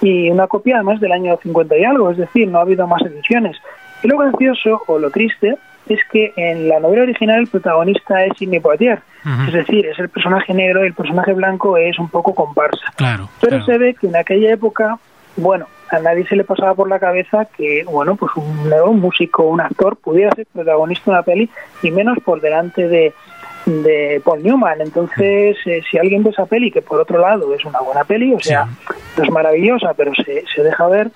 y 0.00 0.30
una 0.30 0.46
copia 0.48 0.76
además 0.76 0.98
del 1.00 1.12
año 1.12 1.38
50 1.42 1.76
y 1.76 1.84
algo, 1.84 2.10
es 2.10 2.16
decir, 2.16 2.48
no 2.48 2.58
ha 2.58 2.62
habido 2.62 2.86
más 2.88 3.02
ediciones. 3.02 3.56
Y 4.02 4.08
lo 4.08 4.18
gracioso 4.18 4.82
o 4.88 4.98
lo 4.98 5.10
triste 5.10 5.56
es 5.88 6.00
que 6.10 6.32
en 6.36 6.68
la 6.68 6.80
novela 6.80 7.02
original 7.02 7.40
el 7.40 7.48
protagonista 7.48 8.24
es 8.24 8.36
Sidney 8.38 8.60
Poitier, 8.60 9.00
es 9.46 9.52
decir, 9.52 9.86
es 9.86 9.98
el 9.98 10.08
personaje 10.08 10.52
negro 10.52 10.82
y 10.82 10.88
el 10.88 10.94
personaje 10.94 11.32
blanco 11.32 11.76
es 11.76 11.98
un 11.98 12.08
poco 12.08 12.34
comparsa. 12.34 12.92
Claro. 12.96 13.28
Pero 13.40 13.58
claro. 13.58 13.64
se 13.64 13.78
ve 13.78 13.94
que 13.94 14.08
en 14.08 14.16
aquella 14.16 14.52
época, 14.52 14.98
bueno, 15.36 15.66
a 15.90 15.98
nadie 15.98 16.26
se 16.26 16.36
le 16.36 16.44
pasaba 16.44 16.74
por 16.74 16.88
la 16.88 16.98
cabeza 16.98 17.46
que, 17.56 17.84
bueno, 17.84 18.16
pues 18.16 18.32
un, 18.34 18.72
un 18.72 19.00
músico, 19.00 19.44
un 19.44 19.60
actor 19.60 19.96
pudiera 19.96 20.34
ser 20.34 20.46
protagonista 20.52 21.04
de 21.04 21.10
una 21.10 21.22
peli 21.22 21.50
y 21.82 21.90
menos 21.90 22.18
por 22.24 22.40
delante 22.40 22.88
de, 22.88 23.12
de 23.66 24.20
Paul 24.24 24.42
Newman. 24.42 24.80
Entonces, 24.80 25.56
eh, 25.66 25.82
si 25.88 25.98
alguien 25.98 26.24
ve 26.24 26.30
esa 26.30 26.46
peli, 26.46 26.70
que 26.70 26.82
por 26.82 26.98
otro 27.00 27.18
lado 27.18 27.54
es 27.54 27.64
una 27.64 27.80
buena 27.80 28.04
peli, 28.04 28.34
o 28.34 28.40
sea, 28.40 28.66
no 29.16 29.22
es 29.22 29.30
maravillosa, 29.30 29.94
pero 29.94 30.12
se, 30.14 30.44
se 30.52 30.62
deja 30.62 30.88
ver, 30.88 31.10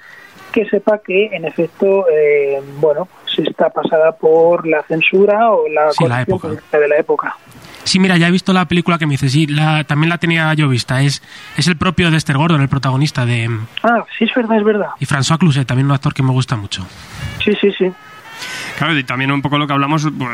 que 0.52 0.66
sepa 0.66 0.98
que 0.98 1.26
en 1.32 1.44
efecto, 1.44 2.06
eh, 2.10 2.60
bueno, 2.78 3.08
se 3.34 3.42
está 3.42 3.68
pasada 3.70 4.12
por 4.12 4.66
la 4.66 4.82
censura 4.84 5.50
o 5.50 5.68
la 5.68 5.90
Sí, 5.92 6.04
la 6.04 6.08
corrección 6.08 6.20
época. 6.36 6.48
política 6.48 6.78
de 6.78 6.88
la 6.88 6.96
época. 6.98 7.36
Sí, 7.84 8.00
mira, 8.00 8.16
ya 8.16 8.26
he 8.26 8.30
visto 8.32 8.52
la 8.52 8.66
película 8.66 8.98
que 8.98 9.06
me 9.06 9.12
dices, 9.12 9.30
sí, 9.30 9.46
la, 9.46 9.84
también 9.84 10.08
la 10.08 10.18
tenía 10.18 10.52
yo 10.54 10.68
vista. 10.68 11.02
Es, 11.02 11.22
es 11.56 11.68
el 11.68 11.76
propio 11.76 12.10
Dexter 12.10 12.36
Gordon, 12.36 12.60
el 12.60 12.68
protagonista 12.68 13.24
de... 13.24 13.48
Ah, 13.84 14.04
sí, 14.18 14.24
es 14.24 14.34
verdad, 14.34 14.56
es 14.58 14.64
verdad. 14.64 14.88
Y 14.98 15.06
François 15.06 15.38
Cluzet, 15.38 15.64
también 15.66 15.86
un 15.86 15.92
actor 15.92 16.12
que 16.12 16.22
me 16.24 16.32
gusta 16.32 16.56
mucho. 16.56 16.84
Sí, 17.44 17.52
sí, 17.60 17.70
sí. 17.78 17.92
Claro, 18.78 18.98
y 18.98 19.04
también 19.04 19.32
un 19.32 19.40
poco 19.40 19.58
lo 19.58 19.66
que 19.66 19.72
hablamos, 19.72 20.06
pues, 20.18 20.30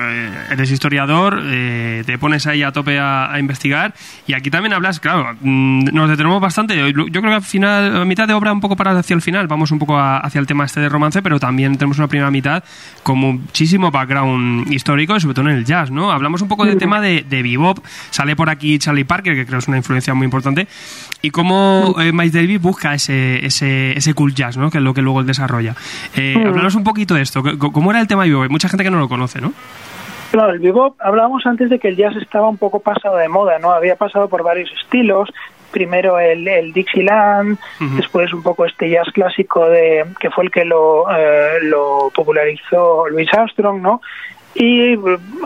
eres 0.51 0.71
historiador, 0.71 1.41
eh, 1.45 2.03
te 2.05 2.19
pones 2.19 2.47
ahí 2.47 2.63
a 2.65 2.73
tope 2.73 2.99
a, 2.99 3.33
a 3.33 3.39
investigar 3.39 3.95
y 4.27 4.35
aquí 4.35 4.51
también 4.51 4.73
hablas, 4.73 4.99
claro, 4.99 5.37
mm, 5.41 5.85
nos 5.93 6.09
detenemos 6.11 6.41
bastante. 6.41 6.77
Yo 6.77 6.93
creo 6.93 7.23
que 7.23 7.29
al 7.35 7.43
final, 7.43 7.97
a 8.03 8.05
mitad 8.05 8.27
de 8.27 8.35
obra 8.35 8.53
un 8.53 8.61
poco 8.61 8.75
para 8.77 8.99
hacia 8.99 9.15
el 9.15 9.23
final, 9.23 9.47
vamos 9.47 9.71
un 9.71 9.79
poco 9.79 9.97
a- 9.99 10.19
hacia 10.19 10.41
el 10.41 10.47
tema 10.47 10.65
este 10.65 10.81
de 10.81 10.89
romance, 10.89 11.23
pero 11.23 11.39
también 11.39 11.77
tenemos 11.79 11.99
una 11.99 12.09
primera 12.09 12.31
mitad 12.33 12.65
con 13.05 13.19
muchísimo 13.19 13.91
background 13.91 14.73
histórico 14.73 15.17
y 15.17 15.21
sobre 15.21 15.35
todo 15.35 15.49
en 15.49 15.57
el 15.57 15.65
jazz, 15.65 15.91
¿no? 15.91 16.11
Hablamos 16.11 16.43
un 16.43 16.49
poco 16.49 16.65
del 16.65 16.79
tema 16.79 17.01
de, 17.01 17.25
de 17.29 17.43
bebop, 17.43 17.79
sale 18.11 18.35
por 18.35 18.51
aquí 18.51 18.79
Charlie 18.79 19.05
Parker, 19.05 19.35
que 19.35 19.47
creo 19.47 19.61
es 19.61 19.69
una 19.69 19.77
influencia 19.77 20.15
muy 20.15 20.25
importante, 20.25 20.67
y 21.23 21.31
cómo 21.31 21.95
eh, 22.01 22.11
Miles 22.13 22.33
Davis 22.33 22.61
busca 22.61 22.93
ese, 22.95 23.45
ese, 23.47 23.97
ese 23.97 24.15
cool 24.15 24.35
jazz, 24.35 24.57
¿no? 24.57 24.71
Que 24.71 24.79
es 24.79 24.85
lo 24.85 24.93
que 24.95 25.03
luego 25.03 25.21
él 25.21 25.27
desarrolla. 25.27 25.77
Eh, 26.17 26.35
Háblanos 26.45 26.75
un 26.75 26.83
poquito 26.85 27.15
de 27.15 27.23
esto, 27.23 27.43
c- 27.43 27.57
¿cómo 27.93 27.99
era 27.99 28.03
el 28.03 28.09
tema 28.09 28.23
de 28.25 28.31
bebop? 28.31 28.45
Hay 28.45 28.49
mucha 28.49 28.69
gente 28.69 28.85
que 28.85 28.91
no 28.91 28.99
lo 28.99 29.09
conoce, 29.09 29.41
¿no? 29.41 29.53
Claro, 30.31 30.55
el 30.55 30.61
bebop, 30.61 30.97
hablábamos 30.99 31.45
antes 31.45 31.69
de 31.69 31.79
que 31.79 31.89
el 31.89 31.97
jazz 31.97 32.17
estaba 32.17 32.49
un 32.49 32.57
poco 32.57 32.81
pasado 32.81 33.19
de 33.19 33.29
moda, 33.29 33.59
¿no? 33.59 33.71
Había 33.71 33.97
pasado 33.97 34.29
por 34.31 34.43
varios 34.43 34.71
estilos, 34.81 35.29
primero 35.71 36.19
el, 36.19 36.49
el 36.49 36.73
Dixieland, 36.73 37.59
Ujú. 37.81 37.97
después 37.97 38.33
un 38.33 38.43
poco 38.43 38.65
este 38.65 38.89
jazz 38.89 39.09
clásico 39.13 39.69
de 39.69 40.07
que 40.19 40.31
fue 40.31 40.45
el 40.45 40.51
que 40.51 40.65
lo, 40.65 41.05
eh, 41.15 41.59
lo 41.65 42.11
popularizó 42.15 43.09
Louis 43.11 43.29
Armstrong, 43.31 43.83
¿no? 43.83 44.01
Y 44.55 44.95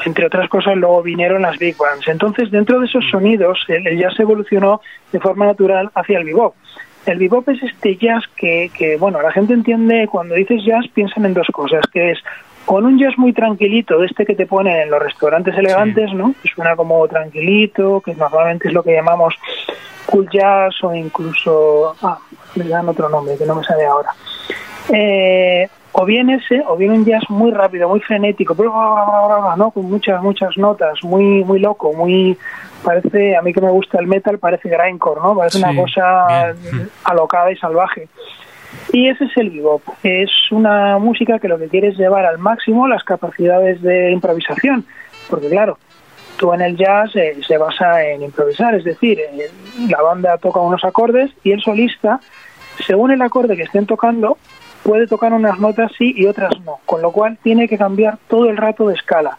entre 0.04 0.26
otras 0.26 0.48
cosas 0.48 0.76
luego 0.76 1.02
vinieron 1.02 1.42
las 1.42 1.58
big 1.58 1.76
bands. 1.76 2.06
Entonces, 2.06 2.52
dentro 2.52 2.78
de 2.78 2.86
esos 2.86 3.04
sonidos, 3.10 3.64
el, 3.66 3.88
el 3.88 3.98
jazz 3.98 4.18
evolucionó 4.20 4.80
de 5.10 5.18
forma 5.18 5.46
natural 5.46 5.90
hacia 5.96 6.18
el 6.18 6.24
bebop. 6.24 6.54
El 7.06 7.18
bebop 7.18 7.48
es 7.48 7.62
este 7.62 7.96
jazz 7.96 8.24
que, 8.36 8.70
que, 8.76 8.96
bueno, 8.96 9.22
la 9.22 9.30
gente 9.30 9.54
entiende, 9.54 10.08
cuando 10.10 10.34
dices 10.34 10.64
jazz 10.64 10.84
piensan 10.92 11.24
en 11.24 11.34
dos 11.34 11.46
cosas, 11.52 11.84
que 11.92 12.10
es 12.10 12.18
con 12.64 12.84
un 12.84 12.98
jazz 12.98 13.16
muy 13.16 13.32
tranquilito, 13.32 13.98
de 13.98 14.06
este 14.06 14.26
que 14.26 14.34
te 14.34 14.44
ponen 14.44 14.76
en 14.76 14.90
los 14.90 15.00
restaurantes 15.00 15.56
elegantes, 15.56 16.12
¿no? 16.12 16.34
Que 16.42 16.48
suena 16.48 16.74
como 16.74 17.06
tranquilito, 17.06 18.00
que 18.00 18.14
normalmente 18.14 18.68
es 18.68 18.74
lo 18.74 18.82
que 18.82 18.92
llamamos 18.92 19.34
cool 20.06 20.28
jazz 20.32 20.74
o 20.82 20.92
incluso, 20.92 21.94
ah, 22.02 22.18
le 22.56 22.68
dan 22.68 22.88
otro 22.88 23.08
nombre 23.08 23.36
que 23.38 23.46
no 23.46 23.54
me 23.54 23.64
sale 23.64 23.86
ahora. 23.86 24.10
Eh, 24.92 25.68
o 25.98 26.04
bien 26.04 26.28
ese, 26.28 26.62
o 26.68 26.76
bien 26.76 26.92
un 26.92 27.06
jazz 27.06 27.22
muy 27.30 27.50
rápido, 27.50 27.88
muy 27.88 28.00
frenético, 28.00 28.54
bla, 28.54 29.54
¿no? 29.56 29.70
Con 29.70 29.88
muchas, 29.88 30.22
muchas 30.22 30.54
notas, 30.58 31.02
muy, 31.02 31.42
muy 31.42 31.58
loco, 31.58 31.90
muy, 31.94 32.36
parece, 32.84 33.34
a 33.34 33.40
mí 33.40 33.50
que 33.54 33.62
me 33.62 33.70
gusta 33.70 33.98
el 33.98 34.06
metal, 34.06 34.38
parece 34.38 34.68
grindcore, 34.68 35.22
¿no? 35.22 35.34
Parece 35.34 35.56
Sí, 35.56 35.64
una 35.64 35.74
cosa 35.74 36.52
bien. 36.60 36.90
alocada 37.04 37.50
y 37.50 37.56
salvaje. 37.56 38.08
Y 38.92 39.08
ese 39.08 39.24
es 39.24 39.36
el 39.38 39.48
bebop. 39.48 39.80
Es 40.02 40.30
una 40.50 40.98
música 40.98 41.38
que 41.38 41.48
lo 41.48 41.58
que 41.58 41.68
quiere 41.68 41.88
es 41.88 41.96
llevar 41.96 42.26
al 42.26 42.36
máximo 42.36 42.86
las 42.86 43.02
capacidades 43.02 43.80
de 43.80 44.10
improvisación. 44.12 44.84
Porque 45.30 45.48
claro, 45.48 45.78
tú 46.36 46.52
en 46.52 46.60
el 46.60 46.76
jazz 46.76 47.16
eh, 47.16 47.38
se 47.46 47.56
basa 47.56 48.04
en 48.04 48.22
improvisar, 48.22 48.74
es 48.74 48.84
decir, 48.84 49.18
eh, 49.18 49.50
la 49.88 50.02
banda 50.02 50.36
toca 50.36 50.60
unos 50.60 50.84
acordes 50.84 51.30
y 51.42 51.52
el 51.52 51.62
solista, 51.62 52.20
según 52.86 53.12
el 53.12 53.22
acorde 53.22 53.56
que 53.56 53.62
estén 53.62 53.86
tocando, 53.86 54.36
puede 54.86 55.08
tocar 55.08 55.32
unas 55.32 55.58
notas 55.58 55.90
sí 55.98 56.14
y 56.16 56.26
otras 56.26 56.52
no, 56.64 56.78
con 56.86 57.02
lo 57.02 57.10
cual 57.10 57.36
tiene 57.42 57.68
que 57.68 57.76
cambiar 57.76 58.18
todo 58.28 58.48
el 58.48 58.56
rato 58.56 58.86
de 58.86 58.94
escala. 58.94 59.36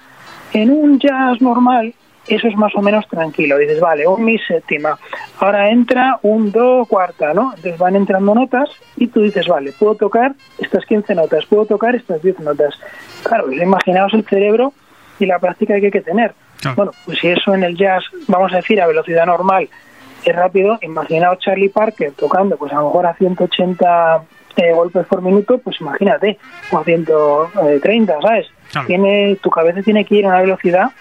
En 0.52 0.70
un 0.70 1.00
jazz 1.00 1.42
normal, 1.42 1.94
eso 2.28 2.48
es 2.50 2.58
más 2.58 2.76
o 2.76 2.82
menos 2.82 3.08
tranquilo. 3.08 3.58
Dices, 3.58 3.80
vale, 3.80 4.06
un 4.06 4.26
mi 4.26 4.38
séptima, 4.40 5.00
ahora 5.40 5.70
entra 5.70 6.20
un 6.22 6.52
do 6.52 6.86
cuarta, 6.86 7.34
¿no? 7.34 7.54
Entonces 7.56 7.78
van 7.78 7.96
entrando 7.96 8.36
notas 8.36 8.70
y 8.98 9.08
tú 9.08 9.22
dices, 9.22 9.48
vale, 9.48 9.72
puedo 9.72 9.96
tocar 9.96 10.36
estas 10.58 10.86
15 10.86 11.16
notas, 11.16 11.46
puedo 11.46 11.66
tocar 11.66 11.96
estas 11.96 12.22
10 12.22 12.42
notas. 12.42 12.78
Claro, 13.24 13.46
pues 13.46 13.62
imaginaos 13.62 14.14
el 14.14 14.26
cerebro 14.26 14.74
y 15.18 15.26
la 15.26 15.40
práctica 15.40 15.80
que 15.80 15.86
hay 15.86 15.92
que 15.92 16.02
tener. 16.02 16.34
Claro. 16.60 16.76
Bueno, 16.76 16.92
pues 17.06 17.20
si 17.20 17.30
eso 17.30 17.56
en 17.56 17.64
el 17.64 17.78
jazz, 17.78 18.04
vamos 18.28 18.52
a 18.52 18.58
decir, 18.58 18.82
a 18.82 18.88
velocidad 18.88 19.26
normal 19.26 19.70
es 20.26 20.36
rápido, 20.36 20.78
imaginaos 20.82 21.40
Charlie 21.40 21.70
Parker 21.70 22.12
tocando, 22.12 22.58
pues 22.58 22.74
a 22.74 22.76
lo 22.76 22.86
mejor 22.86 23.06
a 23.06 23.14
180 23.14 24.24
eh, 24.58 24.74
golpes 24.74 25.06
por 25.06 25.22
minuto, 25.22 25.60
pues 25.60 25.80
imagínate, 25.80 26.38
o 26.72 26.80
a 26.80 26.84
130, 26.84 28.22
¿sabes? 28.22 28.48
Claro. 28.72 28.88
Tiene, 28.88 29.38
tu 29.42 29.50
cabeza 29.50 29.82
tiene 29.82 30.04
que 30.04 30.16
ir 30.16 30.26
a 30.26 30.30
una 30.30 30.42
velocidad 30.42 30.92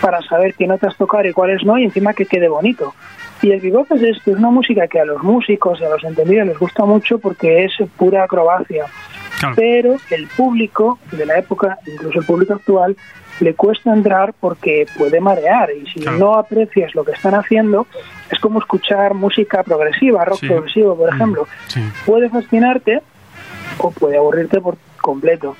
para 0.00 0.20
saber 0.22 0.54
qué 0.54 0.66
notas 0.66 0.96
tocar 0.96 1.24
y 1.26 1.32
cuáles 1.32 1.64
no, 1.64 1.78
y 1.78 1.84
encima 1.84 2.14
que 2.14 2.26
quede 2.26 2.48
bonito. 2.48 2.94
Y 3.42 3.52
el 3.52 3.60
bebop 3.60 3.90
es 3.92 4.02
esto, 4.02 4.32
es 4.32 4.36
una 4.36 4.50
música 4.50 4.86
que 4.86 5.00
a 5.00 5.04
los 5.04 5.22
músicos 5.22 5.80
y 5.80 5.84
a 5.84 5.88
los 5.88 6.04
entendidos 6.04 6.46
les 6.46 6.58
gusta 6.58 6.84
mucho 6.84 7.18
porque 7.18 7.64
es 7.64 7.72
pura 7.96 8.24
acrobacia. 8.24 8.86
Claro. 9.38 9.54
Pero 9.56 9.96
el 10.10 10.26
público 10.28 10.98
de 11.12 11.24
la 11.24 11.38
época, 11.38 11.78
incluso 11.86 12.20
el 12.20 12.26
público 12.26 12.54
actual, 12.54 12.96
le 13.40 13.54
cuesta 13.54 13.92
entrar 13.92 14.32
porque 14.38 14.86
puede 14.96 15.20
marear 15.20 15.70
y 15.72 15.86
si 15.90 16.00
Claro. 16.00 16.18
no 16.18 16.34
aprecias 16.34 16.94
lo 16.94 17.04
que 17.04 17.12
están 17.12 17.34
haciendo, 17.34 17.86
es 18.30 18.38
como 18.38 18.58
escuchar 18.60 19.14
música 19.14 19.62
progresiva, 19.62 20.24
rock 20.24 20.40
Sí. 20.40 20.46
progresivo, 20.46 20.96
por 20.96 21.10
Mm, 21.12 21.14
ejemplo. 21.16 21.48
Sí. 21.66 21.80
Puede 22.06 22.28
fascinarte 22.30 23.00
o 23.78 23.90
puede 23.90 24.16
aburrirte 24.18 24.60
por 24.60 24.76
completo. 25.00 25.56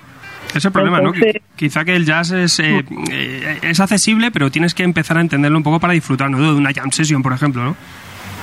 Es 0.54 0.64
el 0.64 0.72
problema, 0.72 1.00
¿no? 1.00 1.14
Entonces- 1.14 1.42
Quizá 1.56 1.84
que 1.84 1.94
el 1.94 2.04
jazz 2.06 2.30
es, 2.32 2.58
eh, 2.58 2.84
eh, 3.10 3.58
es 3.62 3.78
accesible, 3.80 4.30
pero 4.30 4.50
tienes 4.50 4.74
que 4.74 4.82
empezar 4.82 5.16
a 5.18 5.20
entenderlo 5.20 5.56
un 5.58 5.62
poco 5.62 5.78
para 5.78 5.92
disfrutar, 5.92 6.30
¿no? 6.30 6.38
De 6.40 6.58
una 6.58 6.72
jam 6.72 6.90
session, 6.90 7.22
por 7.22 7.32
ejemplo, 7.32 7.62
¿no? 7.62 7.76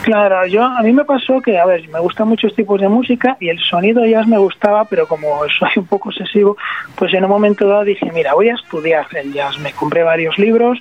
Claro, 0.01 0.45
yo 0.47 0.63
a 0.63 0.81
mí 0.81 0.93
me 0.93 1.05
pasó 1.05 1.41
que, 1.41 1.57
a 1.59 1.65
ver, 1.65 1.87
me 1.89 1.99
gustan 1.99 2.27
muchos 2.27 2.55
tipos 2.55 2.79
de 2.79 2.87
música 2.87 3.37
y 3.39 3.49
el 3.49 3.59
sonido 3.59 4.05
jazz 4.05 4.27
me 4.27 4.37
gustaba, 4.37 4.85
pero 4.85 5.07
como 5.07 5.39
soy 5.59 5.71
un 5.77 5.85
poco 5.85 6.09
obsesivo, 6.09 6.57
pues 6.95 7.13
en 7.13 7.23
un 7.23 7.29
momento 7.29 7.67
dado 7.67 7.83
dije, 7.83 8.11
mira, 8.13 8.33
voy 8.33 8.49
a 8.49 8.55
estudiar 8.55 9.05
el 9.15 9.33
jazz. 9.33 9.59
Me 9.59 9.73
compré 9.73 10.03
varios 10.03 10.37
libros, 10.37 10.79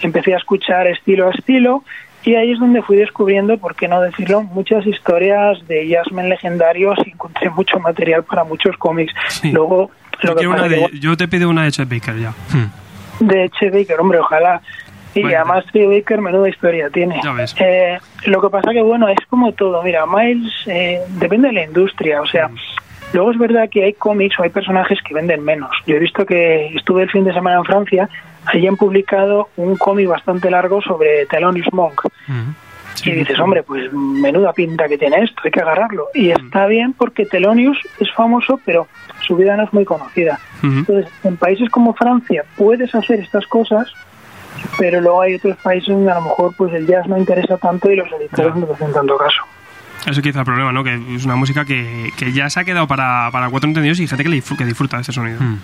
empecé 0.00 0.34
a 0.34 0.38
escuchar 0.38 0.86
estilo 0.86 1.28
a 1.28 1.30
estilo 1.30 1.84
y 2.24 2.36
ahí 2.36 2.52
es 2.52 2.58
donde 2.58 2.82
fui 2.82 2.96
descubriendo, 2.96 3.58
por 3.58 3.74
qué 3.74 3.86
no 3.86 4.00
decirlo, 4.00 4.42
muchas 4.42 4.86
historias 4.86 5.58
de 5.68 5.86
jazzmen 5.86 6.30
legendarios 6.30 6.98
y 7.04 7.10
encontré 7.10 7.50
mucho 7.50 7.78
material 7.80 8.24
para 8.24 8.44
muchos 8.44 8.76
cómics. 8.78 9.12
Sí. 9.28 9.52
Luego, 9.52 9.90
Yo, 10.22 10.34
que 10.34 10.46
una 10.46 10.68
que, 10.68 11.16
te 11.18 11.28
pido 11.28 11.50
una 11.50 11.64
de 11.64 11.72
Chet 11.72 11.88
Baker 11.88 12.18
ya. 12.18 12.30
Hmm. 12.50 12.70
de 13.20 13.50
Chet 13.50 13.74
Baker, 13.74 14.00
hombre, 14.00 14.20
ojalá. 14.20 14.62
Y 15.14 15.22
Bueno. 15.22 15.36
además 15.38 15.64
Chet 15.72 15.88
Baker, 15.88 16.20
menuda 16.20 16.48
historia 16.48 16.90
tiene. 16.90 17.20
Eh, 17.60 17.98
lo 18.26 18.40
que 18.40 18.48
pasa 18.50 18.72
que, 18.72 18.82
bueno, 18.82 19.08
es 19.08 19.18
como 19.28 19.52
todo. 19.52 19.82
Mira, 19.82 20.04
Miles 20.06 20.52
eh, 20.66 21.00
depende 21.18 21.48
de 21.48 21.54
la 21.54 21.64
industria. 21.64 22.20
O 22.20 22.26
sea, 22.26 22.50
luego 23.12 23.30
es 23.30 23.38
verdad 23.38 23.68
que 23.70 23.84
hay 23.84 23.92
cómics 23.92 24.38
o 24.38 24.42
hay 24.42 24.50
personajes 24.50 24.98
que 25.06 25.14
venden 25.14 25.44
menos. 25.44 25.70
Yo 25.86 25.96
he 25.96 26.00
visto 26.00 26.26
que 26.26 26.66
estuve 26.74 27.02
el 27.04 27.10
fin 27.10 27.24
de 27.24 27.32
semana 27.32 27.58
en 27.58 27.64
Francia, 27.64 28.08
allí 28.46 28.66
han 28.66 28.76
publicado 28.76 29.48
un 29.56 29.76
cómic 29.76 30.08
bastante 30.08 30.50
largo 30.50 30.82
sobre 30.82 31.26
Thelonious 31.26 31.72
Monk. 31.72 32.02
Hmm. 32.26 32.52
y 33.04 33.10
dices, 33.10 33.38
hombre, 33.40 33.62
pues 33.64 33.92
menuda 33.92 34.52
pinta 34.52 34.88
que 34.88 34.96
tiene 34.96 35.24
esto, 35.24 35.42
hay 35.44 35.50
que 35.50 35.60
agarrarlo. 35.60 36.06
Y 36.14 36.30
está 36.30 36.66
bien 36.66 36.92
porque 36.94 37.26
Thelonious 37.26 37.76
es 38.00 38.10
famoso, 38.14 38.58
pero 38.64 38.86
su 39.26 39.36
vida 39.36 39.56
no 39.56 39.64
es 39.64 39.72
muy 39.72 39.84
conocida. 39.84 40.38
Ujú. 40.62 40.72
Entonces, 40.78 41.12
en 41.24 41.36
países 41.36 41.68
como 41.70 41.92
Francia 41.94 42.44
puedes 42.56 42.94
hacer 42.94 43.20
estas 43.20 43.46
cosas, 43.46 43.92
pero 44.78 45.00
luego 45.00 45.22
hay 45.22 45.34
otros 45.34 45.56
países 45.58 45.88
donde 45.88 46.10
a 46.10 46.16
lo 46.16 46.22
mejor 46.22 46.54
pues 46.56 46.72
el 46.74 46.86
jazz 46.86 47.06
no 47.06 47.16
interesa 47.18 47.56
tanto 47.58 47.90
y 47.90 47.96
los 47.96 48.08
editores 48.12 48.54
no 48.56 48.66
te 48.66 48.72
hacen 48.74 48.92
tanto 48.92 49.16
caso. 49.16 49.42
Eso 50.06 50.20
quizá 50.20 50.40
el 50.40 50.44
problema, 50.44 50.70
¿no? 50.72 50.84
Que 50.84 50.94
es 51.14 51.24
una 51.24 51.36
música 51.36 51.64
que, 51.64 52.10
que 52.18 52.32
ya 52.32 52.50
se 52.50 52.60
ha 52.60 52.64
quedado 52.64 52.86
para, 52.86 53.30
para 53.32 53.48
cuatro 53.48 53.68
entendidos 53.68 54.00
y 54.00 54.06
gente 54.06 54.22
que, 54.22 54.28
le 54.28 54.42
que 54.42 54.64
disfruta 54.66 54.96
de 54.98 55.02
ese 55.02 55.12
sonido. 55.12 55.38
Hmm. 55.40 55.60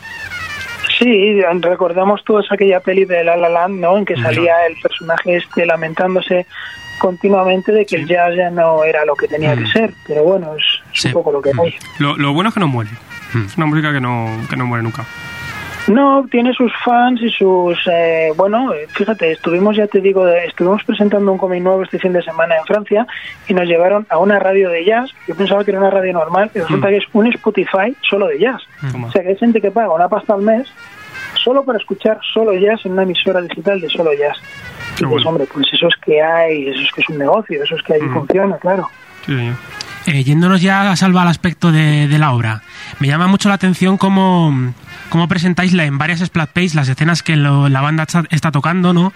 Sí, 0.98 1.40
recordamos 1.62 2.22
todos 2.24 2.46
aquella 2.50 2.80
peli 2.80 3.04
de 3.04 3.24
La 3.24 3.36
La 3.36 3.48
Land, 3.48 3.80
¿no? 3.80 3.96
En 3.98 4.04
que 4.04 4.16
salía 4.16 4.66
el 4.66 4.76
personaje 4.82 5.36
este 5.36 5.64
lamentándose 5.66 6.46
continuamente 6.98 7.72
de 7.72 7.86
que 7.86 7.96
Sí. 7.96 8.02
el 8.02 8.08
jazz 8.08 8.34
ya 8.36 8.50
no 8.50 8.84
era 8.84 9.04
lo 9.06 9.14
que 9.14 9.26
tenía 9.28 9.56
que 9.56 9.66
ser. 9.66 9.92
Pero 10.06 10.24
bueno, 10.24 10.54
es, 10.56 10.64
es 10.94 11.00
Sí. 11.02 11.08
un 11.08 11.14
poco 11.14 11.32
lo 11.32 11.40
que 11.42 11.50
hay. 11.58 11.74
Lo, 11.98 12.16
lo 12.16 12.32
bueno 12.32 12.48
es 12.48 12.54
que 12.54 12.60
no 12.60 12.68
muere. 12.68 12.90
Hmm. 13.32 13.44
Es 13.46 13.56
una 13.56 13.66
música 13.66 13.92
que 13.92 14.00
no, 14.00 14.28
que 14.48 14.56
no 14.56 14.66
muere 14.66 14.82
nunca. 14.82 15.04
No, 15.88 16.24
tiene 16.30 16.52
sus 16.52 16.70
fans 16.84 17.20
y 17.22 17.30
sus... 17.30 17.76
eh, 17.90 18.30
bueno, 18.36 18.70
fíjate, 18.94 19.32
estuvimos, 19.32 19.76
ya 19.76 19.86
te 19.86 20.00
digo, 20.00 20.26
estuvimos 20.28 20.84
presentando 20.84 21.32
un 21.32 21.38
cómic 21.38 21.62
nuevo 21.62 21.82
este 21.82 21.98
fin 21.98 22.12
de 22.12 22.22
semana 22.22 22.56
en 22.58 22.64
Francia 22.64 23.06
y 23.48 23.54
nos 23.54 23.66
llevaron 23.66 24.06
a 24.10 24.18
una 24.18 24.38
radio 24.38 24.68
de 24.70 24.84
jazz. 24.84 25.10
Yo 25.26 25.34
pensaba 25.34 25.64
que 25.64 25.70
era 25.72 25.80
una 25.80 25.90
radio 25.90 26.12
normal 26.12 26.50
y 26.54 26.58
resulta 26.60 26.86
Mm. 26.86 26.90
que 26.90 26.96
es 26.98 27.04
un 27.12 27.26
Spotify 27.28 27.96
solo 28.08 28.26
de 28.28 28.38
jazz. 28.38 28.62
Toma. 28.92 29.08
O 29.08 29.10
sea, 29.10 29.22
que 29.22 29.30
hay 29.30 29.36
gente 29.36 29.60
que 29.60 29.70
paga 29.70 29.92
una 29.92 30.08
pasta 30.08 30.34
al 30.34 30.42
mes 30.42 30.68
solo 31.42 31.64
para 31.64 31.78
escuchar 31.78 32.20
solo 32.34 32.52
jazz 32.54 32.84
en 32.84 32.92
una 32.92 33.02
emisora 33.02 33.40
digital 33.40 33.80
de 33.80 33.88
solo 33.88 34.12
jazz. 34.12 34.36
Qué 34.96 35.04
y 35.04 35.08
pues, 35.08 35.24
hombre, 35.26 35.46
pues 35.52 35.66
eso 35.72 35.88
es 35.88 35.94
que 36.04 36.20
hay, 36.22 36.68
eso 36.68 36.80
es 36.82 36.92
que 36.92 37.00
es 37.00 37.08
un 37.08 37.18
negocio, 37.18 37.64
eso 37.64 37.74
es 37.74 37.82
que 37.82 37.94
ahí 37.94 38.02
Mm. 38.02 38.12
funciona, 38.14 38.58
claro. 38.58 38.88
Sí, 39.24 39.34
señor. 39.34 39.54
Eh, 40.12 40.24
yéndonos 40.24 40.60
ya, 40.60 40.96
Salva, 40.96 41.22
al 41.22 41.28
aspecto 41.28 41.70
de, 41.70 42.08
de 42.08 42.18
la 42.18 42.32
obra, 42.32 42.62
me 42.98 43.06
llama 43.06 43.28
mucho 43.28 43.48
la 43.48 43.54
atención 43.54 43.96
cómo, 43.96 44.72
cómo 45.08 45.28
presentáis 45.28 45.72
la- 45.72 45.84
en 45.84 45.98
varias 45.98 46.18
splat 46.18 46.50
pages 46.50 46.74
las 46.74 46.88
escenas 46.88 47.22
que 47.22 47.36
lo- 47.36 47.68
la 47.68 47.80
banda 47.80 48.02
está, 48.02 48.24
está 48.30 48.50
tocando, 48.50 48.92
¿no? 48.92 49.12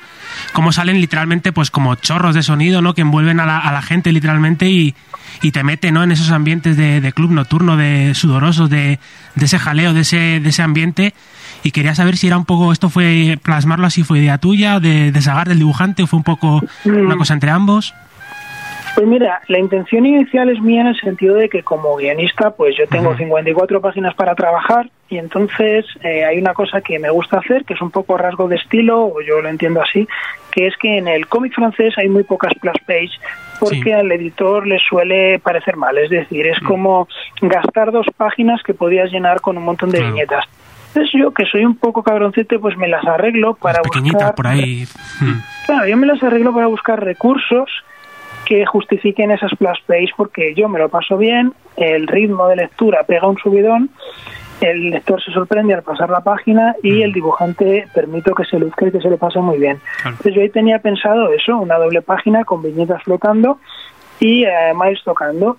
Cómo 0.53 0.71
salen 0.71 1.01
literalmente 1.01 1.51
pues 1.51 1.73
como 1.73 1.97
chorros 1.97 2.37
de 2.37 2.45
sonido, 2.45 2.81
¿no? 2.81 2.95
Que 2.95 3.01
envuelven 3.01 3.41
a 3.41 3.47
la, 3.47 3.59
a 3.59 3.73
la 3.73 3.83
gente 3.83 4.13
literalmente 4.13 4.71
y, 4.71 4.95
y 5.43 5.51
te 5.51 5.65
mete, 5.65 5.91
¿no? 5.91 6.05
En 6.05 6.13
esos 6.13 6.31
ambientes 6.31 6.77
de, 6.77 7.01
de 7.01 7.13
club 7.13 7.33
nocturno, 7.33 7.77
de 7.77 8.13
sudorosos, 8.15 8.71
de, 8.71 9.01
de 9.35 9.45
ese 9.45 9.59
jaleo, 9.59 9.95
de 9.95 10.03
ese, 10.03 10.39
de 10.39 10.49
ese 10.49 10.63
ambiente. 10.63 11.13
Y 11.65 11.73
quería 11.73 11.97
saber 11.97 12.17
si 12.17 12.29
era 12.29 12.37
un 12.39 12.45
poco, 12.45 12.73
esto 12.73 12.89
fue, 12.89 13.37
plasmarlo 13.43 13.87
así, 13.87 14.05
fue 14.05 14.21
idea 14.21 14.39
tuya, 14.39 14.79
de, 14.79 15.11
de 15.11 15.23
Sagar, 15.23 15.49
del 15.49 15.59
dibujante, 15.59 16.05
o 16.05 16.07
fue 16.07 16.19
un 16.19 16.25
poco 16.25 16.63
una 16.85 17.15
Mm. 17.17 17.19
cosa 17.19 17.35
entre 17.35 17.51
ambos. 17.51 17.95
Pues 18.95 19.07
mira, 19.09 19.41
la 19.49 19.59
intención 19.59 20.07
inicial 20.07 20.49
es 20.51 20.61
mía 20.61 20.83
en 20.83 20.87
el 20.89 21.01
sentido 21.01 21.35
de 21.35 21.49
que 21.49 21.65
como 21.65 21.97
guionista, 21.97 22.51
pues 22.53 22.77
yo 22.77 22.87
tengo 22.87 23.17
54 23.17 23.81
páginas 23.81 24.15
para 24.15 24.37
trabajar 24.37 24.89
y 25.09 25.19
entonces 25.19 25.85
eh, 26.05 26.25
hay 26.25 26.39
una 26.39 26.55
cosa 26.55 26.81
que 26.81 27.01
me 27.01 27.11
gusta 27.11 27.39
hacer, 27.39 27.65
que 27.65 27.75
es 27.75 27.81
un 27.83 27.91
poco 27.91 28.17
rasgo 28.17 28.47
de 28.47 28.55
estilo, 28.57 29.05
o 29.07 29.21
yo 29.21 29.41
lo 29.43 29.49
entiendo 29.49 29.83
así, 29.83 30.07
que 30.53 30.69
es 30.69 30.77
que 30.77 30.99
en 30.99 31.09
el 31.09 31.27
cómic 31.27 31.55
francés 31.55 31.95
hay 31.99 32.09
muy 32.09 32.23
pocas 32.23 32.53
splash 32.57 32.79
page 32.87 33.11
porque 33.59 33.83
Sí. 33.83 33.91
al 33.93 34.13
editor 34.13 34.65
le 34.67 34.79
suele 34.79 35.41
parecer 35.41 35.77
mal, 35.77 35.99
es 35.99 36.11
decir, 36.11 36.47
es 36.47 36.61
como 36.61 37.09
gastar 37.41 37.91
dos 37.91 38.07
páginas 38.17 38.63
que 38.63 38.75
podías 38.75 39.11
llenar 39.11 39.41
con 39.41 39.59
un 39.59 39.65
montón 39.65 39.91
de 39.91 39.99
Claro. 39.99 40.13
viñetas. 40.15 40.45
Entonces 40.89 41.13
yo, 41.21 41.33
que 41.33 41.45
soy 41.47 41.65
un 41.65 41.77
poco 41.77 42.05
cabroncete, 42.05 42.61
pues 42.61 42.77
me 42.77 42.87
las 42.87 43.05
arreglo 43.05 43.55
para 43.57 43.79
Las 43.79 43.83
pequeñitas 43.83 44.21
buscar... 44.23 44.35
por 44.37 44.47
ahí. 44.47 44.85
Mm. 45.21 45.33
Claro, 45.67 45.87
yo 45.89 45.97
me 45.97 46.07
las 46.07 46.23
arreglo 46.23 46.55
para 46.55 46.69
buscar 46.69 47.03
recursos 47.03 47.69
que 48.45 48.67
justifiquen 48.67 49.31
esas 49.31 49.51
splash 49.53 49.81
page 49.87 50.11
porque 50.17 50.55
yo 50.55 50.69
me 50.69 50.79
lo 50.79 50.89
paso 50.89 51.17
bien, 51.17 51.53
el 51.77 52.07
ritmo 52.07 52.47
de 52.49 52.57
lectura 52.57 53.05
pega 53.05 53.27
un 53.27 53.39
subidón, 53.39 53.91
el 54.61 54.91
lector 54.91 55.23
se 55.23 55.33
sorprende 55.33 55.75
al 55.75 55.83
pasar 55.83 56.11
la 56.11 56.21
página 56.21 56.75
y 56.83 57.03
el 57.03 57.13
dibujante 57.13 57.87
permito 57.95 58.35
que 58.35 58.45
se 58.45 58.59
luzca 58.59 58.87
y 58.87 58.93
que 58.93 59.01
se 59.01 59.11
le 59.11 59.17
pase 59.17 59.41
muy 59.41 59.59
bien. 59.59 59.79
Claro. 59.79 60.11
Entonces 60.11 60.35
yo 60.35 60.43
ahí 60.43 60.51
tenía 60.51 60.79
pensado 60.79 61.33
eso, 61.33 61.57
una 61.59 61.77
doble 61.77 62.03
página 62.03 62.45
con 62.45 62.63
viñetas 62.63 63.03
flotando 63.03 63.59
y 64.21 64.45
eh, 64.45 64.73
Miles 64.75 65.03
tocando. 65.05 65.57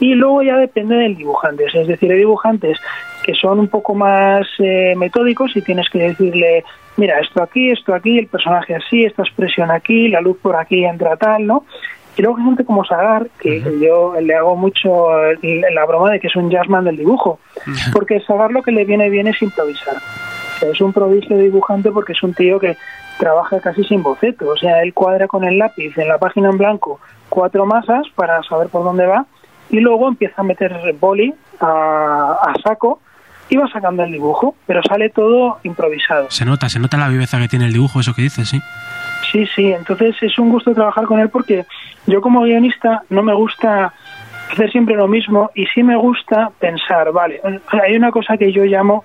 Y 0.00 0.14
luego 0.14 0.42
ya 0.42 0.56
depende 0.56 0.96
del 0.96 1.16
dibujante, 1.16 1.64
es 1.64 1.86
decir, 1.86 2.12
hay 2.12 2.18
dibujantes 2.18 2.78
que 3.24 3.34
son 3.34 3.58
un 3.58 3.68
poco 3.68 3.94
más 3.94 4.46
eh, 4.58 4.94
metódicos 4.96 5.56
y 5.56 5.62
tienes 5.62 5.88
que 5.88 5.98
decirle, 5.98 6.64
mira, 6.96 7.20
esto 7.20 7.42
aquí, 7.42 7.70
esto 7.70 7.94
aquí, 7.94 8.18
el 8.18 8.26
personaje 8.26 8.74
así, 8.74 9.04
esta 9.04 9.22
expresión 9.22 9.70
aquí, 9.70 10.08
la 10.08 10.20
luz 10.20 10.38
por 10.40 10.56
aquí 10.56 10.84
entra 10.84 11.16
tal, 11.16 11.46
¿no? 11.46 11.64
Y 12.18 12.22
luego 12.22 12.36
gente 12.38 12.64
como 12.64 12.84
Sagar, 12.84 13.28
que 13.38 13.62
yo 13.80 14.20
le 14.20 14.34
hago 14.34 14.56
mucho 14.56 15.06
la 15.40 15.86
broma 15.86 16.10
de 16.10 16.18
que 16.18 16.26
es 16.26 16.34
un 16.34 16.50
jazzman 16.50 16.84
del 16.84 16.96
dibujo, 16.96 17.38
porque 17.92 18.20
Sagar 18.20 18.50
lo 18.50 18.62
que 18.62 18.72
le 18.72 18.84
viene 18.84 19.08
bien 19.08 19.28
es 19.28 19.40
improvisar. 19.40 19.94
O 19.96 20.58
sea, 20.58 20.70
es 20.70 20.80
un 20.80 20.92
prodigio 20.92 21.38
dibujante 21.38 21.92
porque 21.92 22.14
es 22.14 22.22
un 22.24 22.34
tío 22.34 22.58
que 22.58 22.76
trabaja 23.20 23.60
casi 23.60 23.84
sin 23.84 24.02
boceto, 24.02 24.48
o 24.48 24.56
sea, 24.56 24.82
él 24.82 24.94
cuadra 24.94 25.28
con 25.28 25.44
el 25.44 25.58
lápiz 25.58 25.96
en 25.96 26.08
la 26.08 26.18
página 26.18 26.50
en 26.50 26.58
blanco 26.58 27.00
cuatro 27.28 27.66
masas 27.66 28.06
para 28.14 28.42
saber 28.42 28.68
por 28.68 28.82
dónde 28.82 29.06
va 29.06 29.26
y 29.70 29.80
luego 29.80 30.08
empieza 30.08 30.40
a 30.40 30.44
meter 30.44 30.72
boli 31.00 31.32
a, 31.60 32.36
a 32.42 32.54
saco 32.62 33.00
y 33.48 33.56
va 33.56 33.68
sacando 33.68 34.02
el 34.02 34.12
dibujo, 34.12 34.54
pero 34.66 34.82
sale 34.82 35.10
todo 35.10 35.58
improvisado. 35.62 36.30
Se 36.30 36.44
nota, 36.44 36.68
se 36.68 36.78
nota 36.78 36.96
la 36.96 37.08
viveza 37.08 37.38
que 37.38 37.48
tiene 37.48 37.66
el 37.66 37.72
dibujo, 37.72 38.00
eso 38.00 38.12
que 38.14 38.22
dices, 38.22 38.48
sí. 38.48 38.60
Sí, 39.30 39.46
sí, 39.54 39.72
entonces 39.72 40.16
es 40.22 40.38
un 40.38 40.50
gusto 40.50 40.74
trabajar 40.74 41.04
con 41.04 41.20
él 41.20 41.28
porque 41.28 41.66
yo 42.06 42.20
como 42.20 42.42
guionista 42.42 43.02
no 43.10 43.22
me 43.22 43.34
gusta 43.34 43.92
hacer 44.50 44.70
siempre 44.70 44.96
lo 44.96 45.08
mismo 45.08 45.50
y 45.54 45.66
sí 45.66 45.82
me 45.82 45.96
gusta 45.96 46.50
pensar, 46.58 47.12
vale, 47.12 47.40
hay 47.82 47.96
una 47.96 48.10
cosa 48.10 48.36
que 48.38 48.50
yo 48.50 48.64
llamo, 48.64 49.04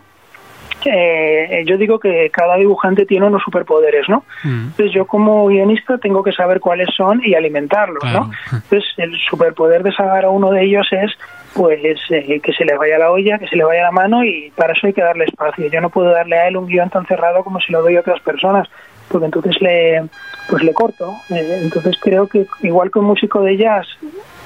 eh, 0.85 1.63
yo 1.65 1.77
digo 1.77 1.99
que 1.99 2.29
cada 2.29 2.55
dibujante 2.55 3.05
tiene 3.05 3.27
unos 3.27 3.43
superpoderes, 3.43 4.07
¿no? 4.09 4.23
Mm. 4.43 4.67
Entonces 4.67 4.91
yo 4.93 5.05
como 5.05 5.47
guionista 5.47 5.97
tengo 5.97 6.23
que 6.23 6.31
saber 6.31 6.59
cuáles 6.59 6.89
son 6.95 7.21
y 7.23 7.35
alimentarlos, 7.35 8.01
Claro. 8.01 8.25
¿no? 8.25 8.31
Entonces 8.63 8.89
el 8.97 9.17
superpoder 9.29 9.83
de 9.83 9.91
Sagar 9.91 10.25
a 10.25 10.29
uno 10.29 10.51
de 10.51 10.63
ellos 10.63 10.87
es 10.91 11.11
pues 11.53 11.79
eh, 12.09 12.39
que 12.41 12.53
se 12.53 12.65
le 12.65 12.75
vaya 12.77 12.97
la 12.97 13.11
olla, 13.11 13.37
que 13.37 13.47
se 13.47 13.55
le 13.55 13.63
vaya 13.63 13.83
la 13.83 13.91
mano 13.91 14.23
y 14.23 14.51
para 14.55 14.73
eso 14.73 14.87
hay 14.87 14.93
que 14.93 15.03
darle 15.03 15.25
espacio. 15.25 15.67
Yo 15.67 15.81
no 15.81 15.89
puedo 15.89 16.09
darle 16.09 16.37
a 16.37 16.47
él 16.47 16.57
un 16.57 16.65
guion 16.65 16.89
tan 16.89 17.05
cerrado 17.05 17.43
como 17.43 17.59
si 17.59 17.71
lo 17.71 17.81
doy 17.81 17.95
a 17.95 17.99
otras 17.99 18.19
personas, 18.21 18.67
porque 19.07 19.25
entonces 19.25 19.61
le 19.61 20.03
pues 20.49 20.63
le 20.63 20.73
corto. 20.73 21.15
Eh, 21.29 21.59
entonces 21.63 21.95
creo 22.01 22.27
que 22.27 22.45
igual 22.61 22.91
que 22.91 22.99
un 22.99 23.05
músico 23.05 23.41
de 23.41 23.57
jazz 23.57 23.87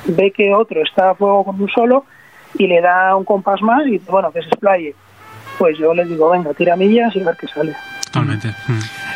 ve 0.05 0.31
que 0.31 0.53
otro 0.53 0.81
está 0.81 1.11
a 1.11 1.15
fuego 1.15 1.45
con 1.45 1.61
un 1.61 1.69
solo 1.69 2.05
y 2.55 2.67
le 2.67 2.81
da 2.81 3.15
un 3.15 3.25
compás 3.25 3.61
más 3.61 3.85
y 3.87 3.97
bueno, 4.09 4.31
que 4.31 4.41
se 4.41 4.47
explaye. 4.47 4.95
Pues 5.57 5.77
yo 5.77 5.93
les 5.93 6.07
digo, 6.07 6.29
venga, 6.29 6.53
tira 6.53 6.75
millas 6.75 7.15
y 7.15 7.21
a 7.21 7.25
ver 7.25 7.37
qué 7.37 7.47
sale. 7.47 7.75
Totalmente. 8.05 8.53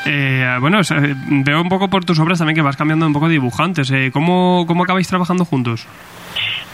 Eh, 0.06 0.58
bueno, 0.60 0.80
eh, 0.82 1.15
veo 1.43 1.62
un 1.62 1.69
poco 1.69 1.89
por 1.89 2.04
tus 2.04 2.19
obras 2.19 2.39
también 2.39 2.56
que 2.56 2.62
vas 2.62 2.75
cambiando 2.75 3.06
un 3.06 3.13
poco 3.13 3.27
de 3.27 3.34
dibujantes. 3.34 3.91
Eh, 3.91 4.10
¿cómo, 4.12 4.65
¿Cómo 4.67 4.84
acabáis 4.84 5.08
trabajando 5.08 5.45
juntos? 5.45 5.86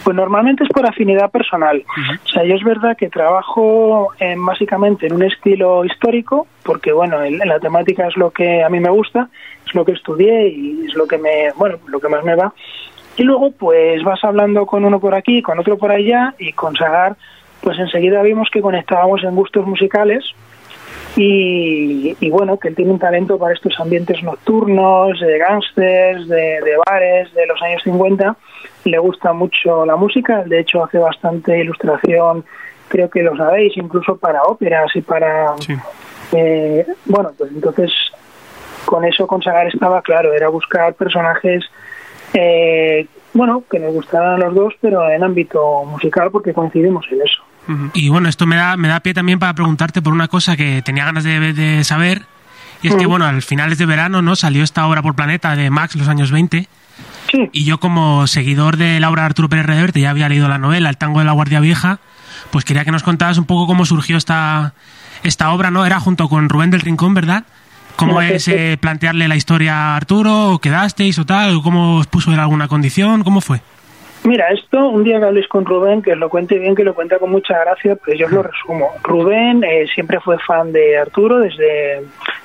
Pues 0.07 0.15
normalmente 0.15 0.63
es 0.63 0.69
por 0.69 0.87
afinidad 0.87 1.29
personal. 1.31 1.83
O 2.23 2.27
sea, 2.29 2.45
yo 2.45 2.55
es 2.55 2.63
verdad 2.63 2.95
que 2.95 3.09
trabajo 3.09 4.13
en, 4.19 4.45
básicamente 4.45 5.05
en 5.05 5.11
un 5.11 5.21
estilo 5.23 5.83
histórico, 5.83 6.47
porque 6.63 6.93
bueno, 6.93 7.21
el- 7.23 7.39
la 7.39 7.59
temática 7.59 8.07
es 8.07 8.15
lo 8.15 8.31
que 8.31 8.63
a 8.63 8.69
mí 8.69 8.79
me 8.79 8.89
gusta, 8.89 9.27
es 9.67 9.75
lo 9.75 9.83
que 9.83 9.91
estudié 9.91 10.47
y 10.47 10.85
es 10.87 10.95
lo 10.95 11.07
que 11.07 11.17
me, 11.17 11.51
bueno, 11.57 11.75
lo 11.87 11.99
que 11.99 12.07
más 12.07 12.23
me 12.23 12.35
va. 12.35 12.53
Y 13.17 13.23
luego 13.23 13.51
pues 13.51 14.01
vas 14.05 14.23
hablando 14.23 14.65
con 14.65 14.85
uno 14.85 14.97
por 15.01 15.13
aquí, 15.13 15.41
con 15.41 15.59
otro 15.59 15.77
por 15.77 15.91
allá 15.91 16.33
y 16.39 16.53
con 16.53 16.73
Sagar, 16.77 17.17
pues 17.59 17.77
enseguida 17.77 18.21
vimos 18.21 18.47
que 18.49 18.61
conectábamos 18.61 19.25
en 19.25 19.35
gustos 19.35 19.67
musicales 19.67 20.23
y, 21.17 22.15
y 22.19 22.29
bueno, 22.29 22.59
que 22.59 22.67
él 22.67 22.75
tiene 22.75 22.91
un 22.91 22.99
talento 22.99 23.39
para 23.39 23.55
estos 23.55 23.77
ambientes 23.79 24.21
nocturnos, 24.21 25.19
de 25.19 25.39
gángsters, 25.39 26.27
de, 26.27 26.61
de 26.61 26.77
bares 26.85 27.33
de 27.33 27.47
los 27.47 27.59
años 27.63 27.81
50. 27.83 28.37
Le 28.85 28.99
gusta 28.99 29.33
mucho 29.33 29.83
la 29.85 29.95
música, 29.95 30.43
de 30.43 30.59
hecho 30.59 30.83
hace 30.83 30.99
bastante 30.99 31.59
ilustración, 31.59 32.45
creo 32.87 33.09
que 33.09 33.23
lo 33.23 33.35
sabéis, 33.35 33.75
incluso 33.77 34.15
para 34.17 34.43
óperas 34.43 34.95
y 34.95 35.01
para... 35.01 35.57
Sí. 35.57 35.73
eh, 36.33 36.85
bueno, 37.05 37.31
pues 37.35 37.51
entonces 37.51 37.91
con 38.85 39.03
eso 39.03 39.25
con 39.25 39.41
Sagar 39.41 39.67
estaba 39.67 40.03
claro, 40.03 40.33
era 40.33 40.49
buscar 40.49 40.93
personajes, 40.93 41.65
eh, 42.33 43.07
bueno, 43.33 43.63
que 43.69 43.79
nos 43.79 43.91
gustaran 43.91 44.35
a 44.35 44.45
los 44.45 44.53
dos, 44.53 44.73
pero 44.79 45.09
en 45.09 45.23
ámbito 45.23 45.83
musical 45.83 46.29
porque 46.31 46.53
coincidimos 46.53 47.05
en 47.11 47.21
eso. 47.23 47.41
Y 47.93 48.09
bueno, 48.09 48.29
esto 48.29 48.45
me 48.45 48.55
da, 48.55 48.77
me 48.77 48.87
da 48.87 48.99
pie 49.01 49.13
también 49.13 49.39
para 49.39 49.53
preguntarte 49.53 50.01
por 50.01 50.13
una 50.13 50.27
cosa 50.27 50.55
que 50.55 50.81
tenía 50.81 51.05
ganas 51.05 51.23
de, 51.23 51.53
de 51.53 51.83
saber. 51.83 52.25
Y 52.81 52.89
es 52.89 52.95
que, 52.95 53.05
bueno, 53.05 53.25
al 53.25 53.41
finales 53.41 53.77
de 53.77 53.85
verano, 53.85 54.21
¿no? 54.21 54.35
Salió 54.35 54.63
esta 54.63 54.85
obra 54.87 55.01
por 55.01 55.15
Planeta 55.15 55.55
de 55.55 55.69
Max, 55.69 55.95
los 55.95 56.07
años 56.07 56.31
20. 56.31 56.67
Sí, 57.31 57.49
Y 57.51 57.63
yo, 57.65 57.79
como 57.79 58.27
seguidor 58.27 58.77
de 58.77 58.99
la 58.99 59.09
obra 59.09 59.23
de 59.23 59.27
Arturo 59.27 59.49
Pérez 59.49 59.65
Reverte, 59.65 59.99
ya 59.99 60.11
había 60.11 60.29
leído 60.29 60.47
la 60.47 60.57
novela 60.57 60.89
El 60.89 60.97
tango 60.97 61.19
de 61.19 61.25
la 61.25 61.31
Guardia 61.33 61.59
Vieja, 61.59 61.99
pues 62.51 62.65
quería 62.65 62.85
que 62.85 62.91
nos 62.91 63.03
contaras 63.03 63.37
un 63.37 63.45
poco 63.45 63.67
cómo 63.67 63.85
surgió 63.85 64.17
esta, 64.17 64.73
esta 65.23 65.51
obra, 65.51 65.71
¿no? 65.71 65.85
Era 65.85 65.99
junto 65.99 66.29
con 66.29 66.49
Rubén 66.49 66.71
del 66.71 66.81
Rincón, 66.81 67.13
¿verdad? 67.13 67.43
¿Cómo 67.95 68.21
es 68.21 68.47
eh, 68.47 68.77
plantearle 68.79 69.27
la 69.27 69.35
historia 69.35 69.75
a 69.75 69.95
Arturo? 69.95 70.51
¿O 70.51 70.59
quedasteis 70.59 71.17
o 71.17 71.25
tal? 71.25 71.55
¿O 71.55 71.63
¿Cómo 71.63 71.95
os 71.95 72.07
puso 72.07 72.31
en 72.31 72.39
alguna 72.39 72.67
condición? 72.67 73.23
¿Cómo 73.23 73.41
fue? 73.41 73.61
Mira, 74.27 74.49
esto 74.49 74.89
un 74.89 75.05
día 75.05 75.19
que 75.19 75.25
habléis 75.25 75.47
con 75.47 75.65
Rubén, 75.65 76.01
que 76.01 76.11
os 76.11 76.17
lo 76.17 76.27
cuente 76.27 76.59
bien, 76.59 76.75
que 76.75 76.83
lo 76.83 76.93
cuenta 76.93 77.17
con 77.17 77.31
mucha 77.31 77.57
gracia, 77.59 77.95
pues 77.95 78.19
yo 78.19 78.25
os 78.25 78.31
lo 78.33 78.43
resumo. 78.43 78.89
Rubén 79.01 79.63
eh, 79.63 79.87
siempre 79.95 80.19
fue 80.19 80.37
fan 80.39 80.73
de 80.73 80.97
Arturo 80.97 81.39
desde, 81.39 82.01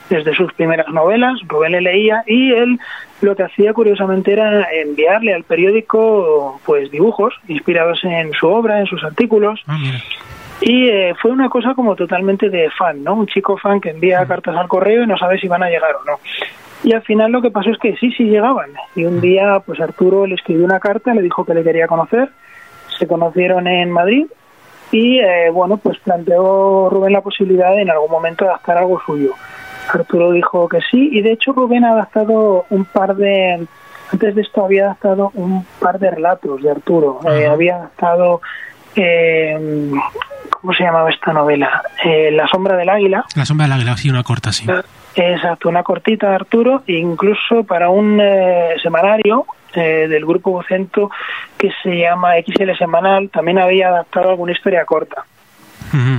desde 0.08 0.32
sus 0.32 0.52
primeras 0.52 0.86
novelas, 0.90 1.40
Rubén 1.48 1.72
le 1.72 1.80
leía 1.80 2.22
y 2.24 2.52
él 2.52 2.78
lo 3.20 3.34
que 3.34 3.42
hacía 3.42 3.72
curiosamente 3.72 4.32
era 4.32 4.68
enviarle 4.72 5.34
al 5.34 5.42
periódico 5.42 6.60
pues 6.64 6.88
dibujos 6.92 7.34
inspirados 7.48 7.98
en 8.04 8.32
su 8.32 8.46
obra, 8.46 8.78
en 8.78 8.86
sus 8.86 9.02
artículos, 9.02 9.60
Ah, 9.66 9.76
y 10.60 10.88
eh, 10.88 11.14
fue 11.20 11.32
una 11.32 11.48
cosa 11.48 11.74
como 11.74 11.96
totalmente 11.96 12.48
de 12.48 12.70
fan, 12.70 13.02
¿no? 13.02 13.14
Un 13.14 13.26
chico 13.26 13.56
fan 13.56 13.80
que 13.80 13.90
envía 13.90 14.24
cartas 14.24 14.56
al 14.56 14.68
correo 14.68 15.02
y 15.02 15.06
no 15.08 15.18
sabe 15.18 15.36
si 15.40 15.48
van 15.48 15.64
a 15.64 15.68
llegar 15.68 15.96
o 15.96 16.04
no. 16.04 16.20
Y 16.84 16.92
al 16.92 17.02
final 17.02 17.30
lo 17.30 17.42
que 17.42 17.50
pasó 17.50 17.70
es 17.70 17.78
que 17.78 17.96
sí, 17.96 18.10
sí 18.12 18.24
llegaban. 18.24 18.70
Y 18.96 19.04
un 19.04 19.20
día, 19.20 19.60
pues 19.64 19.80
Arturo 19.80 20.26
le 20.26 20.34
escribió 20.34 20.64
una 20.64 20.80
carta, 20.80 21.14
le 21.14 21.22
dijo 21.22 21.44
que 21.44 21.54
le 21.54 21.62
quería 21.62 21.86
conocer. 21.86 22.30
Se 22.98 23.06
conocieron 23.06 23.66
en 23.66 23.90
Madrid 23.90 24.26
y, 24.90 25.18
eh, 25.20 25.50
bueno, 25.50 25.76
pues 25.76 25.98
planteó 25.98 26.90
Rubén 26.90 27.12
la 27.12 27.20
posibilidad 27.20 27.70
de 27.70 27.82
en 27.82 27.90
algún 27.90 28.10
momento 28.10 28.44
adaptar 28.44 28.78
algo 28.78 29.00
suyo. 29.04 29.32
Arturo 29.92 30.32
dijo 30.32 30.68
que 30.68 30.80
sí 30.90 31.10
y 31.12 31.22
de 31.22 31.32
hecho 31.32 31.52
Rubén 31.52 31.84
ha 31.84 31.92
adaptado 31.92 32.66
un 32.70 32.84
par 32.84 33.16
de... 33.16 33.66
Antes 34.12 34.34
de 34.34 34.42
esto 34.42 34.64
había 34.64 34.84
adaptado 34.84 35.30
un 35.34 35.64
par 35.80 35.98
de 35.98 36.10
relatos 36.10 36.62
de 36.62 36.70
Arturo. 36.70 37.20
Eh, 37.26 37.46
había 37.46 37.76
adaptado 37.76 38.42
eh, 38.94 39.90
¿cómo 40.50 40.72
se 40.74 40.84
llamaba 40.84 41.10
esta 41.10 41.32
novela? 41.32 41.82
Eh, 42.04 42.30
La 42.30 42.46
sombra 42.46 42.76
del 42.76 42.88
águila. 42.88 43.24
La 43.34 43.44
sombra 43.44 43.66
del 43.66 43.72
águila, 43.72 43.96
sí, 43.96 44.10
una 44.10 44.22
corta, 44.22 44.52
sí. 44.52 44.66
Exacto, 45.14 45.68
una 45.68 45.82
cortita 45.82 46.30
de 46.30 46.34
Arturo, 46.36 46.82
e 46.86 46.94
incluso 46.94 47.64
para 47.64 47.90
un 47.90 48.18
eh, 48.20 48.76
semanario 48.82 49.46
eh, 49.74 50.06
del 50.08 50.24
grupo 50.24 50.52
Vocento 50.52 51.10
que 51.58 51.70
se 51.82 51.98
llama 51.98 52.32
XL 52.34 52.76
Semanal, 52.78 53.28
también 53.30 53.58
había 53.58 53.88
adaptado 53.88 54.30
alguna 54.30 54.52
historia 54.52 54.84
corta. 54.84 55.24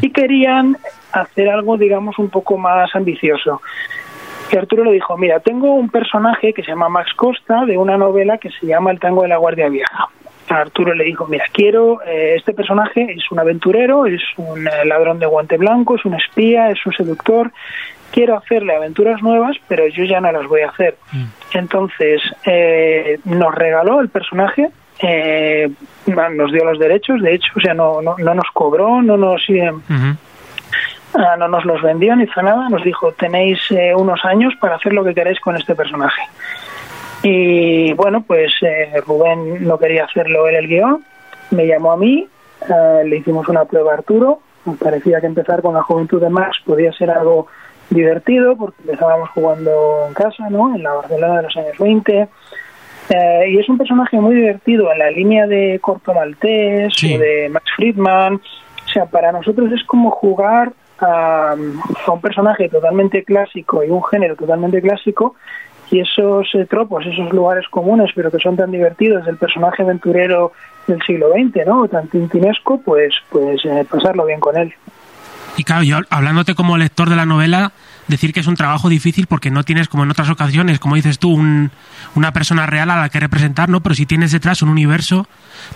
Y 0.02 0.12
querían 0.12 0.78
hacer 1.14 1.50
algo, 1.50 1.78
digamos, 1.78 2.20
un 2.20 2.30
poco 2.30 2.60
más 2.60 2.96
ambicioso. 2.96 3.60
Y 4.52 4.56
Arturo 4.56 4.84
le 4.84 4.92
dijo, 4.92 5.18
mira, 5.18 5.40
tengo 5.40 5.74
un 5.74 5.90
personaje 5.90 6.54
que 6.54 6.62
se 6.62 6.70
llama 6.70 6.90
Max 6.90 7.12
Costa 7.16 7.66
de 7.66 7.76
una 7.76 7.98
novela 7.98 8.38
que 8.38 8.52
se 8.52 8.68
llama 8.68 8.92
El 8.92 9.00
tango 9.00 9.24
de 9.24 9.30
la 9.30 9.38
Guardia 9.38 9.70
Vieja. 9.70 10.10
Arturo 10.48 10.94
le 10.94 11.06
dijo, 11.06 11.26
mira, 11.26 11.46
quiero, 11.52 12.02
eh, 12.04 12.36
este 12.38 12.54
personaje 12.54 13.14
es 13.18 13.32
un 13.32 13.40
aventurero, 13.40 14.06
es 14.06 14.22
un 14.38 14.68
eh, 14.68 14.86
ladrón 14.86 15.18
de 15.18 15.26
guante 15.26 15.58
blanco, 15.58 15.96
es 15.96 16.06
un 16.06 16.14
espía, 16.14 16.70
es 16.70 16.86
un 16.86 16.94
seductor, 16.94 17.52
quiero 18.14 18.38
hacerle 18.38 18.76
aventuras 18.76 19.22
nuevas, 19.22 19.58
pero 19.68 19.88
yo 19.88 20.06
ya 20.06 20.22
no 20.22 20.32
las 20.32 20.48
voy 20.48 20.62
a 20.62 20.70
hacer. 20.70 20.96
Entonces, 21.54 22.22
eh, 22.46 23.20
nos 23.26 23.54
regaló 23.54 24.00
el 24.00 24.10
personaje, 24.10 24.70
eh, 25.00 25.70
nos 26.06 26.52
dio 26.52 26.64
los 26.64 26.80
derechos, 26.80 27.22
de 27.22 27.34
hecho, 27.34 27.52
o 27.58 27.60
sea, 27.60 27.74
no, 27.74 28.02
no, 28.02 28.16
no 28.18 28.34
nos 28.36 28.46
cobró, 28.54 29.02
no 29.02 29.18
nos... 29.18 29.44
eh. 29.50 29.72
Ah, 31.16 31.36
no 31.38 31.48
nos 31.48 31.64
los 31.64 31.80
vendió 31.84 32.16
ni 32.16 32.24
hizo 32.24 32.42
nada, 32.42 32.70
nos 32.70 32.84
dijo 32.84 33.12
tenéis 33.12 33.60
eh, 33.70 33.94
unos 33.96 34.26
años 34.26 34.52
para 34.60 34.78
hacer 34.78 34.94
lo 34.94 35.04
que 35.04 35.14
queráis 35.14 35.40
con 35.40 35.56
este 35.56 35.76
personaje. 35.76 36.24
Y 37.22 37.94
bueno, 37.94 38.24
pues 38.26 38.52
eh, 38.64 39.00
Rubén 39.06 39.64
no 39.64 39.78
quería 39.78 40.06
hacerlo 40.06 40.48
él 40.48 40.56
el 40.56 40.68
guion, 40.68 41.04
me 41.52 41.68
llamó 41.68 41.92
a 41.92 41.98
mí, 41.98 42.28
eh, 42.68 43.04
le 43.06 43.18
hicimos 43.18 43.48
una 43.48 43.66
prueba 43.66 43.92
a 43.92 43.98
Arturo, 43.98 44.40
nos 44.66 44.78
parecía 44.78 45.22
que 45.22 45.28
empezar 45.28 45.62
con 45.62 45.76
la 45.76 45.84
juventud 45.84 46.20
de 46.20 46.30
Max 46.30 46.58
podía 46.66 46.92
ser 46.94 47.12
algo 47.12 47.46
divertido 47.90 48.56
porque 48.56 48.82
empezábamos 48.82 49.30
jugando 49.30 50.06
en 50.08 50.14
casa, 50.14 50.50
¿no? 50.50 50.76
En 50.76 50.84
la 50.84 50.94
Barcelona 50.94 51.38
de 51.38 51.44
los 51.44 51.58
años 51.58 51.78
20. 51.80 52.28
Eh, 53.10 53.50
y 53.50 53.58
es 53.60 53.68
un 53.70 53.78
personaje 53.78 54.18
muy 54.20 54.36
divertido 54.36 54.92
en 54.92 55.00
la 55.00 55.12
línea 55.12 55.46
de 55.46 55.80
Corto 55.82 56.14
Maltés 56.14 56.94
Sí. 56.96 57.16
o 57.16 57.20
de 57.20 57.50
Max 57.50 57.66
Friedman. 57.76 58.36
O 58.36 58.90
sea, 58.90 59.06
para 59.06 59.32
nosotros 59.32 59.72
es 59.72 59.84
como 59.84 60.12
jugar 60.12 60.72
a, 61.00 61.52
a 62.06 62.12
un 62.12 62.22
personaje 62.22 62.70
totalmente 62.70 63.24
clásico 63.24 63.84
y 63.84 63.90
un 63.90 64.04
género 64.04 64.36
totalmente 64.36 64.82
clásico 64.82 65.36
y 65.92 66.00
esos 66.00 66.50
eh, 66.56 66.66
tropos, 66.66 67.06
esos 67.06 67.32
lugares 67.32 67.68
comunes, 67.68 68.12
pero 68.16 68.32
que 68.32 68.40
son 68.40 68.56
tan 68.56 68.72
divertidos 68.72 69.26
del 69.26 69.38
personaje 69.38 69.84
aventurero 69.84 70.52
del 70.88 71.02
siglo 71.04 71.30
XX, 71.32 71.68
¿no? 71.68 71.88
Tan 71.88 72.08
tintinesco, 72.08 72.82
pues, 72.84 73.14
pues 73.30 73.64
eh, 73.66 73.86
pasarlo 73.90 74.26
bien 74.26 74.40
con 74.40 74.58
él. 74.58 74.74
Y 75.58 75.64
claro, 75.64 75.84
yo 75.84 76.00
hablándote 76.10 76.56
como 76.56 76.78
lector 76.78 77.10
de 77.10 77.16
la 77.16 77.26
novela, 77.26 77.74
decir 78.08 78.34
que 78.34 78.40
es 78.40 78.48
un 78.48 78.56
trabajo 78.56 78.90
difícil 78.90 79.28
porque 79.28 79.52
no 79.52 79.64
tienes, 79.64 79.88
como 79.88 80.04
en 80.04 80.10
otras 80.12 80.30
ocasiones, 80.30 80.80
como 80.80 80.96
dices 80.96 81.20
tú, 81.20 81.30
un- 81.30 81.70
una 82.16 82.34
persona 82.34 82.66
real 82.66 82.90
a 82.90 83.00
la 83.00 83.10
que 83.10 83.20
representar, 83.20 83.70
¿no? 83.70 83.82
Pero 83.82 83.94
si 83.96 84.06
tienes 84.08 84.32
detrás 84.32 84.62
un 84.64 84.70
universo 84.70 85.28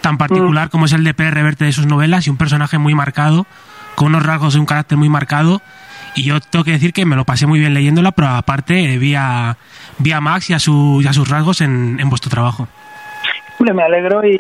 tan 0.02 0.18
particular 0.18 0.70
como 0.70 0.86
es 0.86 0.94
el 0.94 1.04
de 1.04 1.14
Pérez 1.14 1.34
Reverte 1.36 1.66
de 1.66 1.72
sus 1.74 1.86
novelas 1.86 2.26
y 2.26 2.30
un 2.32 2.38
personaje 2.38 2.78
muy 2.80 2.96
marcado, 2.96 3.46
con 3.96 4.08
unos 4.08 4.26
rasgos 4.26 4.56
y 4.56 4.60
un 4.60 4.66
carácter 4.66 4.98
muy 4.98 5.10
marcado. 5.10 5.62
Y 6.16 6.24
yo 6.24 6.40
tengo 6.42 6.66
que 6.66 6.72
decir 6.72 6.92
que 6.94 7.06
me 7.06 7.16
lo 7.16 7.26
pasé 7.26 7.46
muy 7.46 7.60
bien 7.60 7.76
leyéndola, 7.76 8.12
pero 8.12 8.30
aparte 8.30 8.94
eh, 8.94 8.98
vi 8.98 9.14
a, 9.14 9.58
vi 10.00 10.12
a 10.12 10.20
Max 10.22 10.50
y 10.50 10.54
a, 10.54 10.60
su, 10.60 11.00
y 11.04 11.08
a 11.08 11.14
sus 11.14 11.30
rasgos 11.30 11.62
en, 11.62 12.00
en 12.00 12.10
vuestro 12.10 12.32
trabajo. 12.32 12.68
Me 13.60 13.84
alegro 13.84 14.26
y, 14.28 14.40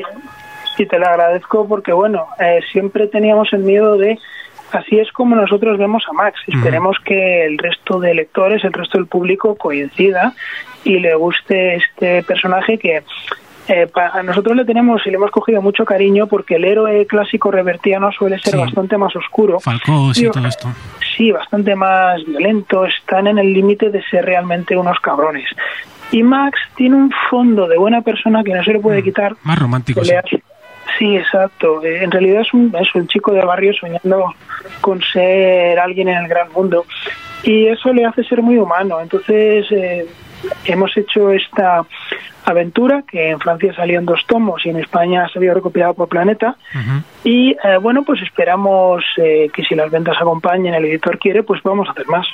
y 0.80 0.86
te 0.88 0.98
lo 0.98 1.08
agradezco 1.08 1.68
porque, 1.68 1.94
bueno, 1.94 2.26
eh, 2.40 2.60
siempre 2.72 3.08
teníamos 3.08 3.50
el 3.54 3.60
miedo 3.60 3.98
de, 3.98 4.18
así 4.72 5.00
es 5.00 5.12
como 5.12 5.36
nosotros 5.36 5.78
vemos 5.78 6.04
a 6.10 6.14
Max. 6.14 6.40
Esperemos 6.48 6.98
que 7.04 7.46
el 7.46 7.58
resto 7.58 8.00
de 8.00 8.14
lectores, 8.14 8.64
el 8.64 8.74
resto 8.74 8.98
del 8.98 9.08
público 9.08 9.56
coincida 9.56 10.34
y 10.84 11.00
le 11.00 11.16
guste 11.16 11.76
este 11.76 12.24
personaje 12.24 12.78
que 12.78 13.04
eh, 13.70 13.88
a 13.96 14.24
nosotros 14.24 14.56
le 14.56 14.64
tenemos 14.64 15.06
y 15.06 15.10
le 15.10 15.18
hemos 15.18 15.30
cogido 15.32 15.62
mucho 15.62 15.84
cariño 15.84 16.28
porque 16.28 16.56
el 16.56 16.64
héroe 16.64 17.06
clásico 17.06 17.52
revertiano 17.52 18.12
suele 18.14 18.40
ser 18.40 18.54
Sí. 18.54 18.60
bastante 18.60 18.98
más 18.98 19.14
oscuro. 19.16 19.58
Y 20.16 20.30
todo 20.30 20.48
esto. 20.48 20.70
Sí, 21.18 21.32
bastante 21.32 21.76
más 21.76 22.24
violento, 22.26 22.86
están 22.86 23.28
en 23.28 23.40
el 23.40 23.52
límite 23.54 23.90
de 23.90 24.02
ser 24.04 24.24
realmente 24.24 24.78
unos 24.78 25.00
cabrones. 25.00 25.50
Y 26.12 26.24
Max 26.24 26.58
tiene 26.76 26.96
un 26.96 27.12
fondo 27.30 27.68
de 27.68 27.78
buena 27.78 28.02
persona 28.02 28.42
que 28.44 28.54
no 28.54 28.64
se 28.64 28.72
le 28.72 28.80
puede 28.80 29.04
quitar. 29.04 29.36
Más 29.44 29.60
romántico, 29.60 30.00
que 30.00 30.06
sí. 30.06 30.12
le 30.12 30.18
hace- 30.20 30.44
Sí, 30.98 31.16
exacto. 31.18 31.84
Eh, 31.84 32.04
En 32.04 32.12
realidad 32.12 32.42
es 32.42 32.54
un, 32.54 32.74
es 32.80 32.94
un 32.96 33.08
chico 33.08 33.34
de 33.34 33.44
barrio 33.44 33.74
soñando 33.74 34.34
con 34.82 35.02
ser 35.02 35.80
alguien 35.80 36.08
en 36.08 36.18
el 36.18 36.28
gran 36.28 36.52
mundo. 36.54 36.86
Y 37.44 37.68
eso 37.68 37.94
le 37.94 38.06
hace 38.06 38.24
ser 38.24 38.42
muy 38.42 38.58
humano. 38.58 39.00
Entonces 39.02 39.66
eh, 39.72 40.06
hemos 40.66 40.96
hecho 40.98 41.32
esta 41.32 41.86
aventura 42.52 43.04
que 43.10 43.32
en 43.32 43.40
Francia 43.40 43.74
salió 43.76 44.00
en 44.00 44.06
dos 44.06 44.26
tomos 44.28 44.66
y 44.66 44.70
en 44.70 44.78
España 44.78 45.28
se 45.32 45.40
había 45.40 45.54
recopilado 45.54 45.94
por 45.94 46.08
Planeta. 46.08 46.56
Y 47.24 47.52
eh, 47.52 47.78
bueno, 47.82 48.04
pues 48.04 48.22
esperamos 48.22 49.04
eh, 49.18 49.50
que 49.54 49.64
si 49.64 49.76
las 49.76 49.92
ventas 49.92 50.16
acompañen, 50.20 50.74
el 50.74 50.86
editor 50.86 51.20
quiere, 51.20 51.44
pues 51.44 51.62
vamos 51.64 51.88
a 51.88 51.92
hacer 51.92 52.08
más. 52.08 52.26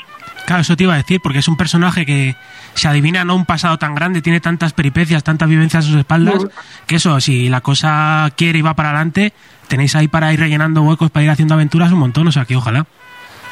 Claro, 0.45 0.61
eso 0.61 0.75
te 0.75 0.83
iba 0.83 0.93
a 0.93 0.97
decir, 0.97 1.19
porque 1.23 1.39
es 1.39 1.47
un 1.47 1.57
personaje 1.57 2.05
que 2.05 2.35
se 2.73 2.87
adivina 2.87 3.23
no 3.23 3.35
un 3.35 3.45
pasado 3.45 3.77
tan 3.77 3.95
grande, 3.95 4.21
tiene 4.21 4.39
tantas 4.39 4.73
peripecias, 4.73 5.23
tantas 5.23 5.49
vivencias 5.49 5.85
a 5.85 5.87
sus 5.87 5.97
espaldas, 5.97 6.45
que 6.85 6.95
eso, 6.95 7.19
si 7.19 7.49
la 7.49 7.61
cosa 7.61 8.29
quiere 8.35 8.59
y 8.59 8.61
va 8.61 8.73
para 8.73 8.89
adelante, 8.89 9.33
tenéis 9.67 9.95
ahí 9.95 10.07
para 10.07 10.33
ir 10.33 10.39
rellenando 10.39 10.81
huecos, 10.81 11.11
para 11.11 11.23
ir 11.23 11.31
haciendo 11.31 11.53
aventuras 11.53 11.91
un 11.91 11.99
montón, 11.99 12.27
o 12.27 12.31
sea 12.31 12.45
que 12.45 12.55
ojalá. 12.55 12.85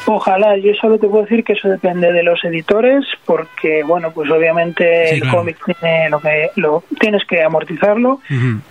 Ojalá, 0.08 0.58
yo 0.58 0.74
solo 0.82 0.98
te 0.98 1.08
puedo 1.08 1.24
decir 1.24 1.44
que 1.44 1.54
eso 1.54 1.70
depende 1.70 2.12
de 2.12 2.24
los 2.24 2.44
editores, 2.44 3.06
porque 3.26 3.84
bueno, 3.84 4.12
pues 4.12 4.30
obviamente 4.32 5.08
Sí, 5.08 5.16
el 5.16 5.22
claro. 5.22 5.38
cómic 5.38 5.58
tiene 5.64 6.10
lo 6.10 6.20
que 6.20 6.50
lo 6.56 6.84
tienes 7.00 7.24
que 7.26 7.44
amortizarlo 7.44 8.20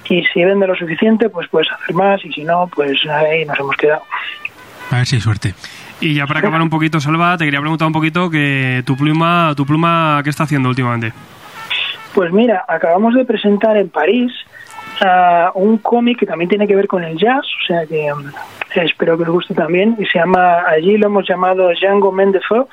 y 0.08 0.24
si 0.24 0.44
vende 0.44 0.66
lo 0.66 0.74
suficiente, 0.74 1.28
pues 1.28 1.48
puedes 1.48 1.70
hacer 1.70 1.94
más 1.94 2.24
y 2.24 2.32
si 2.32 2.42
no, 2.44 2.68
pues 2.74 2.98
ahí 3.08 3.44
nos 3.44 3.58
hemos 3.60 3.76
quedado. 3.76 4.02
A 4.90 4.96
ver 4.96 5.06
si 5.06 5.16
hay 5.16 5.22
suerte. 5.22 5.54
Y 6.00 6.14
ya 6.14 6.26
para 6.26 6.40
acabar 6.40 6.60
un 6.62 6.70
poquito, 6.70 6.98
Salva, 6.98 7.36
te 7.38 7.44
quería 7.44 7.60
preguntar 7.60 7.86
un 7.86 7.92
poquito 7.92 8.28
que 8.28 8.82
tu 8.84 8.96
pluma, 8.96 9.52
tu 9.56 9.64
pluma, 9.66 10.20
¿qué 10.24 10.30
está 10.30 10.44
haciendo 10.44 10.68
últimamente? 10.68 11.12
Pues 12.14 12.32
mira, 12.32 12.64
acabamos 12.66 13.14
de 13.14 13.24
presentar 13.24 13.76
en 13.76 13.88
París 13.88 14.32
ah, 15.00 15.52
un 15.54 15.78
cómic 15.78 16.18
que 16.18 16.26
también 16.26 16.48
tiene 16.48 16.66
que 16.66 16.74
ver 16.74 16.88
con 16.88 17.04
el 17.04 17.16
jazz, 17.16 17.44
o 17.44 17.66
sea 17.66 17.86
que 17.86 18.12
mm, 18.12 18.32
espero 18.74 19.16
que 19.16 19.24
os 19.24 19.30
guste 19.30 19.54
también, 19.54 19.96
y 19.98 20.06
se 20.06 20.18
llama, 20.18 20.64
allí 20.66 20.96
lo 20.96 21.06
hemos 21.06 21.28
llamado 21.28 21.70
Django 21.70 22.12
Mendefeu, 22.12 22.68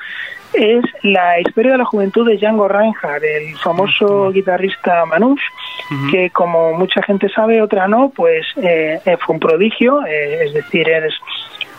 es 0.53 0.83
la 1.03 1.39
historia 1.39 1.73
de 1.73 1.77
la 1.79 1.85
juventud 1.85 2.27
de 2.27 2.37
Django 2.37 2.67
Reinhardt, 2.67 3.23
el 3.23 3.57
famoso 3.57 4.31
guitarrista 4.31 5.05
Manouche, 5.05 5.43
que 6.11 6.29
como 6.31 6.73
mucha 6.73 7.01
gente 7.01 7.29
sabe, 7.29 7.61
otra 7.61 7.87
no, 7.87 8.11
pues 8.15 8.45
eh, 8.57 8.99
eh, 9.05 9.17
fue 9.17 9.35
un 9.35 9.39
prodigio, 9.39 10.05
eh, 10.05 10.45
es 10.45 10.53
decir, 10.53 10.87
eres 10.89 11.13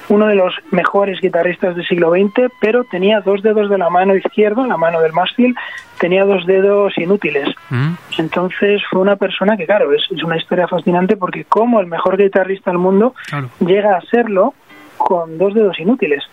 uno 0.09 0.27
de 0.27 0.35
los 0.35 0.55
mejores 0.71 1.21
guitarristas 1.21 1.77
del 1.77 1.87
siglo 1.87 2.11
XX, 2.11 2.51
pero 2.61 2.85
tenía 2.85 3.21
dos 3.21 3.43
dedos 3.43 3.69
de 3.71 3.79
la 3.79 3.91
mano 3.91 4.15
izquierda, 4.17 4.67
la 4.67 4.77
mano 4.77 5.01
del 5.01 5.13
mástil, 5.13 5.55
tenía 5.99 6.25
dos 6.25 6.47
dedos 6.47 6.97
inútiles. 6.97 7.49
Ujú. 7.71 7.97
Entonces 8.23 8.81
fue 8.91 9.01
una 9.01 9.17
persona 9.17 9.57
que, 9.57 9.67
claro, 9.67 9.93
es, 9.93 10.03
es 10.11 10.23
una 10.25 10.37
historia 10.37 10.67
fascinante 10.67 11.17
porque 11.17 11.45
como 11.45 11.81
el 11.81 11.87
mejor 11.87 12.17
guitarrista 12.17 12.71
del 12.71 12.79
mundo 12.79 13.15
Claro. 13.29 13.51
llega 13.61 13.97
a 13.97 14.01
serlo 14.03 14.55
con 14.97 15.39
dos 15.39 15.55
dedos 15.55 15.79
inútiles. 15.79 16.25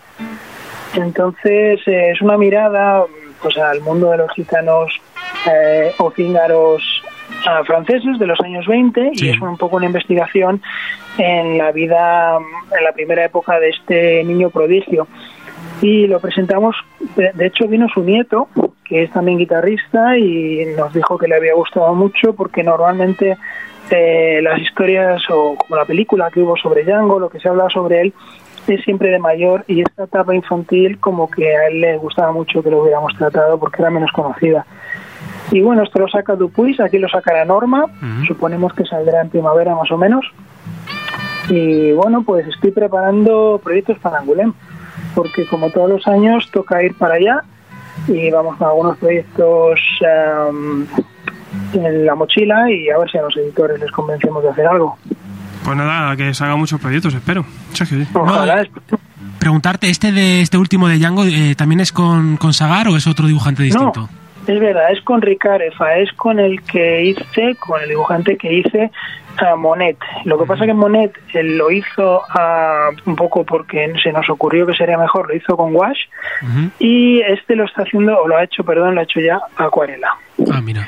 Entonces 0.94 1.80
eh, 1.86 2.10
es 2.12 2.20
una 2.22 2.36
mirada 2.38 3.04
pues 3.42 3.58
al 3.58 3.80
mundo 3.82 4.10
de 4.10 4.16
los 4.18 4.30
gitanos 4.32 4.92
eh, 5.50 5.92
o 5.98 6.10
cíngaros 6.10 7.02
franceses 7.66 8.18
de 8.18 8.26
los 8.26 8.40
años 8.40 8.66
20 8.66 9.10
Sí. 9.14 9.26
y 9.26 9.30
es 9.30 9.40
un 9.40 9.56
poco 9.56 9.76
una 9.76 9.86
investigación 9.86 10.60
en 11.18 11.58
la 11.58 11.72
vida, 11.72 12.38
en 12.76 12.84
la 12.84 12.92
primera 12.92 13.24
época 13.24 13.58
de 13.60 13.70
este 13.70 14.24
niño 14.24 14.50
prodigio. 14.50 15.06
Y 15.82 16.06
lo 16.06 16.20
presentamos, 16.20 16.76
de, 17.16 17.32
de 17.32 17.46
hecho 17.46 17.68
vino 17.68 17.88
su 17.88 18.02
nieto, 18.02 18.48
que 18.84 19.02
es 19.02 19.10
también 19.10 19.38
guitarrista, 19.38 20.16
y 20.16 20.64
nos 20.76 20.92
dijo 20.92 21.18
que 21.18 21.28
le 21.28 21.36
había 21.36 21.54
gustado 21.54 21.94
mucho 21.94 22.34
porque 22.34 22.62
normalmente 22.62 23.36
eh, 23.90 24.40
las 24.42 24.58
historias 24.60 25.22
o 25.30 25.54
como 25.56 25.76
la 25.76 25.84
película 25.84 26.30
que 26.30 26.40
hubo 26.40 26.56
sobre 26.56 26.84
Django, 26.84 27.20
lo 27.20 27.28
que 27.28 27.40
se 27.40 27.48
habla 27.48 27.68
sobre 27.70 28.00
él, 28.00 28.14
es 28.66 28.82
siempre 28.82 29.10
de 29.10 29.18
mayor 29.20 29.64
y 29.68 29.80
esta 29.82 30.04
etapa 30.04 30.34
infantil 30.34 30.98
como 30.98 31.30
que 31.30 31.56
a 31.56 31.68
él 31.68 31.80
le 31.80 31.96
gustaba 31.98 32.32
mucho 32.32 32.62
que 32.64 32.70
lo 32.70 32.82
hubiéramos 32.82 33.14
tratado 33.16 33.58
porque 33.60 33.80
era 33.80 33.90
menos 33.90 34.10
conocida. 34.10 34.66
Y 35.52 35.60
bueno, 35.60 35.82
esto 35.82 36.00
lo 36.00 36.08
saca 36.08 36.34
Dupuis, 36.34 36.80
aquí 36.80 36.98
lo 36.98 37.08
sacará 37.08 37.44
Norma, 37.44 37.86
suponemos 38.26 38.72
que 38.74 38.84
saldrá 38.84 39.22
en 39.22 39.30
primavera 39.30 39.74
más 39.74 39.90
o 39.90 39.96
menos. 39.96 40.24
Y 41.48 41.92
bueno, 41.92 42.22
pues 42.22 42.46
estoy 42.48 42.72
preparando 42.72 43.60
proyectos 43.62 43.98
para 43.98 44.18
Angulem, 44.18 44.52
porque 45.14 45.46
como 45.46 45.70
todos 45.70 45.88
los 45.88 46.06
años 46.08 46.50
toca 46.50 46.82
ir 46.82 46.94
para 46.96 47.14
allá 47.14 47.44
y 48.08 48.30
vamos 48.30 48.56
con 48.56 48.68
algunos 48.68 48.98
proyectos 48.98 49.80
em, 50.00 50.86
en 51.72 52.06
la 52.06 52.14
mochila 52.14 52.70
y 52.70 52.90
a 52.90 52.98
ver 52.98 53.10
si 53.10 53.18
a 53.18 53.22
los 53.22 53.36
editores 53.36 53.78
les 53.80 53.90
convencemos 53.92 54.42
de 54.42 54.50
hacer 54.50 54.66
algo. 54.66 54.98
Pues 55.64 55.76
nada, 55.76 56.16
que 56.16 56.34
salgan 56.34 56.58
muchos 56.58 56.80
proyectos, 56.80 57.14
espero. 57.14 57.44
Ojalá. 58.14 58.66
Preguntarte, 59.38 59.90
¿este 59.90 60.12
de 60.12 60.40
este 60.40 60.58
último 60.58 60.88
de 60.88 60.98
Django 60.98 61.24
eh, 61.24 61.54
también 61.56 61.80
es 61.80 61.92
con, 61.92 62.36
con 62.36 62.52
Sagar 62.52 62.88
o 62.88 62.96
es 62.96 63.06
otro 63.06 63.26
dibujante 63.26 63.62
distinto? 63.62 64.02
No, 64.02 64.08
es 64.46 64.60
verdad, 64.60 64.90
es 64.92 65.00
con 65.02 65.20
Ricarefa, 65.22 65.96
es 65.98 66.12
con 66.12 66.38
el 66.38 66.62
que 66.62 67.02
hice, 67.04 67.56
con 67.58 67.80
el 67.82 67.88
dibujante 67.88 68.36
que 68.36 68.52
hice 68.52 68.90
a 69.38 69.54
Monet. 69.56 69.98
Lo 70.24 70.38
que 70.38 70.46
pasa 70.46 70.64
que 70.64 70.72
Monet 70.72 71.12
él 71.34 71.58
lo 71.58 71.70
hizo 71.70 72.22
ah, 72.30 72.88
un 73.04 73.16
poco 73.16 73.44
porque 73.44 73.92
se 74.02 74.12
nos 74.12 74.28
ocurrió 74.30 74.66
que 74.66 74.74
sería 74.74 74.96
mejor, 74.98 75.28
lo 75.28 75.36
hizo 75.36 75.56
con 75.56 75.74
wash 75.76 75.98
y 76.78 77.20
este 77.20 77.54
lo 77.56 77.64
está 77.64 77.82
haciendo, 77.82 78.18
o 78.20 78.26
lo 78.28 78.36
ha 78.36 78.44
hecho, 78.44 78.64
perdón, 78.64 78.94
lo 78.94 79.00
ha 79.00 79.04
hecho 79.04 79.20
ya 79.20 79.40
acuarela. 79.56 80.10
Ah, 80.52 80.60
mira. 80.62 80.86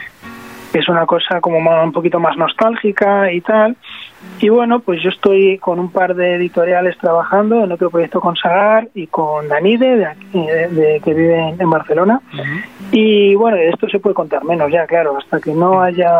es 0.72 0.88
una 0.88 1.06
cosa 1.06 1.40
como 1.40 1.60
más- 1.60 1.82
un 1.84 1.92
poquito 1.92 2.20
más 2.20 2.36
nostálgica 2.36 3.32
y 3.32 3.40
tal. 3.40 3.76
Y 4.40 4.48
bueno, 4.50 4.80
pues 4.80 5.02
yo 5.02 5.08
estoy 5.10 5.58
con 5.58 5.78
un 5.80 5.90
par 5.90 6.14
de 6.14 6.36
editoriales 6.36 6.96
trabajando 6.98 7.64
en 7.64 7.72
otro 7.72 7.90
proyecto 7.90 8.20
con 8.20 8.36
Sagar 8.36 8.88
y 8.94 9.08
con 9.08 9.48
Danide, 9.48 9.96
de, 9.96 10.06
aquí- 10.06 10.46
de- 10.46 10.68
de- 10.68 11.00
que 11.04 11.12
vive 11.14 11.48
en, 11.48 11.60
en 11.60 11.70
Barcelona. 11.70 12.20
Y 12.92 13.34
bueno, 13.34 13.56
de 13.56 13.68
esto 13.70 13.88
se 13.88 13.98
puede 13.98 14.14
contar 14.14 14.44
menos 14.44 14.70
ya, 14.72 14.86
claro, 14.86 15.18
hasta 15.18 15.40
que 15.40 15.52
no 15.52 15.82
haya, 15.82 16.10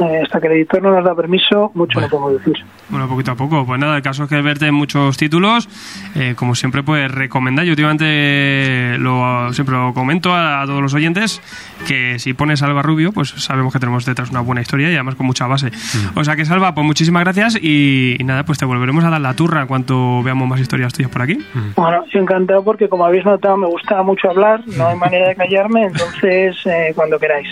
eh, 0.00 0.20
hasta 0.24 0.40
que 0.40 0.46
el 0.46 0.54
editor 0.54 0.82
no 0.82 0.90
nos 0.94 1.04
da 1.04 1.14
permiso, 1.14 1.70
mucho 1.74 2.00
no 2.00 2.08
podemos 2.08 2.32
decir. 2.38 2.64
Bueno, 2.88 3.06
poquito 3.08 3.32
a 3.32 3.34
poco. 3.34 3.66
Pues 3.66 3.78
nada, 3.80 3.96
el 3.96 4.02
caso 4.02 4.24
es 4.24 4.28
que 4.30 4.40
verte 4.40 4.66
en 4.68 4.74
muchos 4.74 5.16
títulos, 5.18 5.68
eh, 6.14 6.34
como 6.36 6.54
siempre, 6.54 6.82
pues 6.82 7.10
recomendar. 7.10 7.64
Yo 7.66 7.72
últimamente 7.72 8.96
lo, 8.98 9.52
siempre 9.52 9.76
lo 9.76 9.92
comento 9.94 10.32
a, 10.32 10.62
a 10.62 10.66
todos 10.66 10.80
los 10.82 10.94
oyentes 10.94 11.40
que 11.86 12.18
si 12.18 12.32
pones 12.34 12.62
Alba 12.62 12.82
Rubio, 12.82 13.12
pues 13.12 13.28
sabemos 13.30 13.72
que 13.72 13.78
tenemos 13.78 14.04
detrás 14.06 14.30
una 14.30 14.40
buena 14.40 14.60
historia 14.62 14.90
y 14.90 14.94
además 14.94 15.14
con 15.16 15.26
mucha 15.26 15.46
base. 15.46 15.70
O 16.14 16.24
sea 16.24 16.36
que 16.36 16.44
Salva, 16.44 16.74
pues 16.74 16.86
muchísimas 16.86 17.15
gracias 17.24 17.58
y, 17.60 18.16
y 18.18 18.24
nada, 18.24 18.44
pues 18.44 18.58
te 18.58 18.64
volveremos 18.64 19.04
a 19.04 19.10
dar 19.10 19.20
la 19.20 19.34
turra 19.34 19.62
en 19.62 19.66
cuanto 19.66 20.22
veamos 20.22 20.48
más 20.48 20.60
historias 20.60 20.92
tuyas 20.92 21.10
por 21.10 21.22
aquí. 21.22 21.38
Bueno, 21.76 22.04
yo 22.12 22.20
encantado 22.20 22.62
porque 22.62 22.88
como 22.88 23.04
habéis 23.04 23.24
notado 23.24 23.56
me 23.56 23.66
gusta 23.66 24.02
mucho 24.02 24.30
hablar, 24.30 24.60
no 24.76 24.88
hay 24.88 24.96
manera 24.96 25.28
de 25.28 25.36
callarme, 25.36 25.84
entonces 25.84 26.56
eh, 26.66 26.92
cuando 26.94 27.18
queráis. 27.18 27.48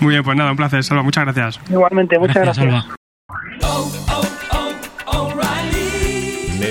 Muy 0.00 0.10
bien, 0.10 0.24
pues 0.24 0.36
nada, 0.36 0.50
un 0.50 0.56
placer, 0.56 0.82
Salva, 0.82 1.02
muchas 1.02 1.24
gracias. 1.24 1.60
Igualmente, 1.70 2.18
muchas 2.18 2.36
Gracias, 2.36 2.66
gracias. 2.66 4.25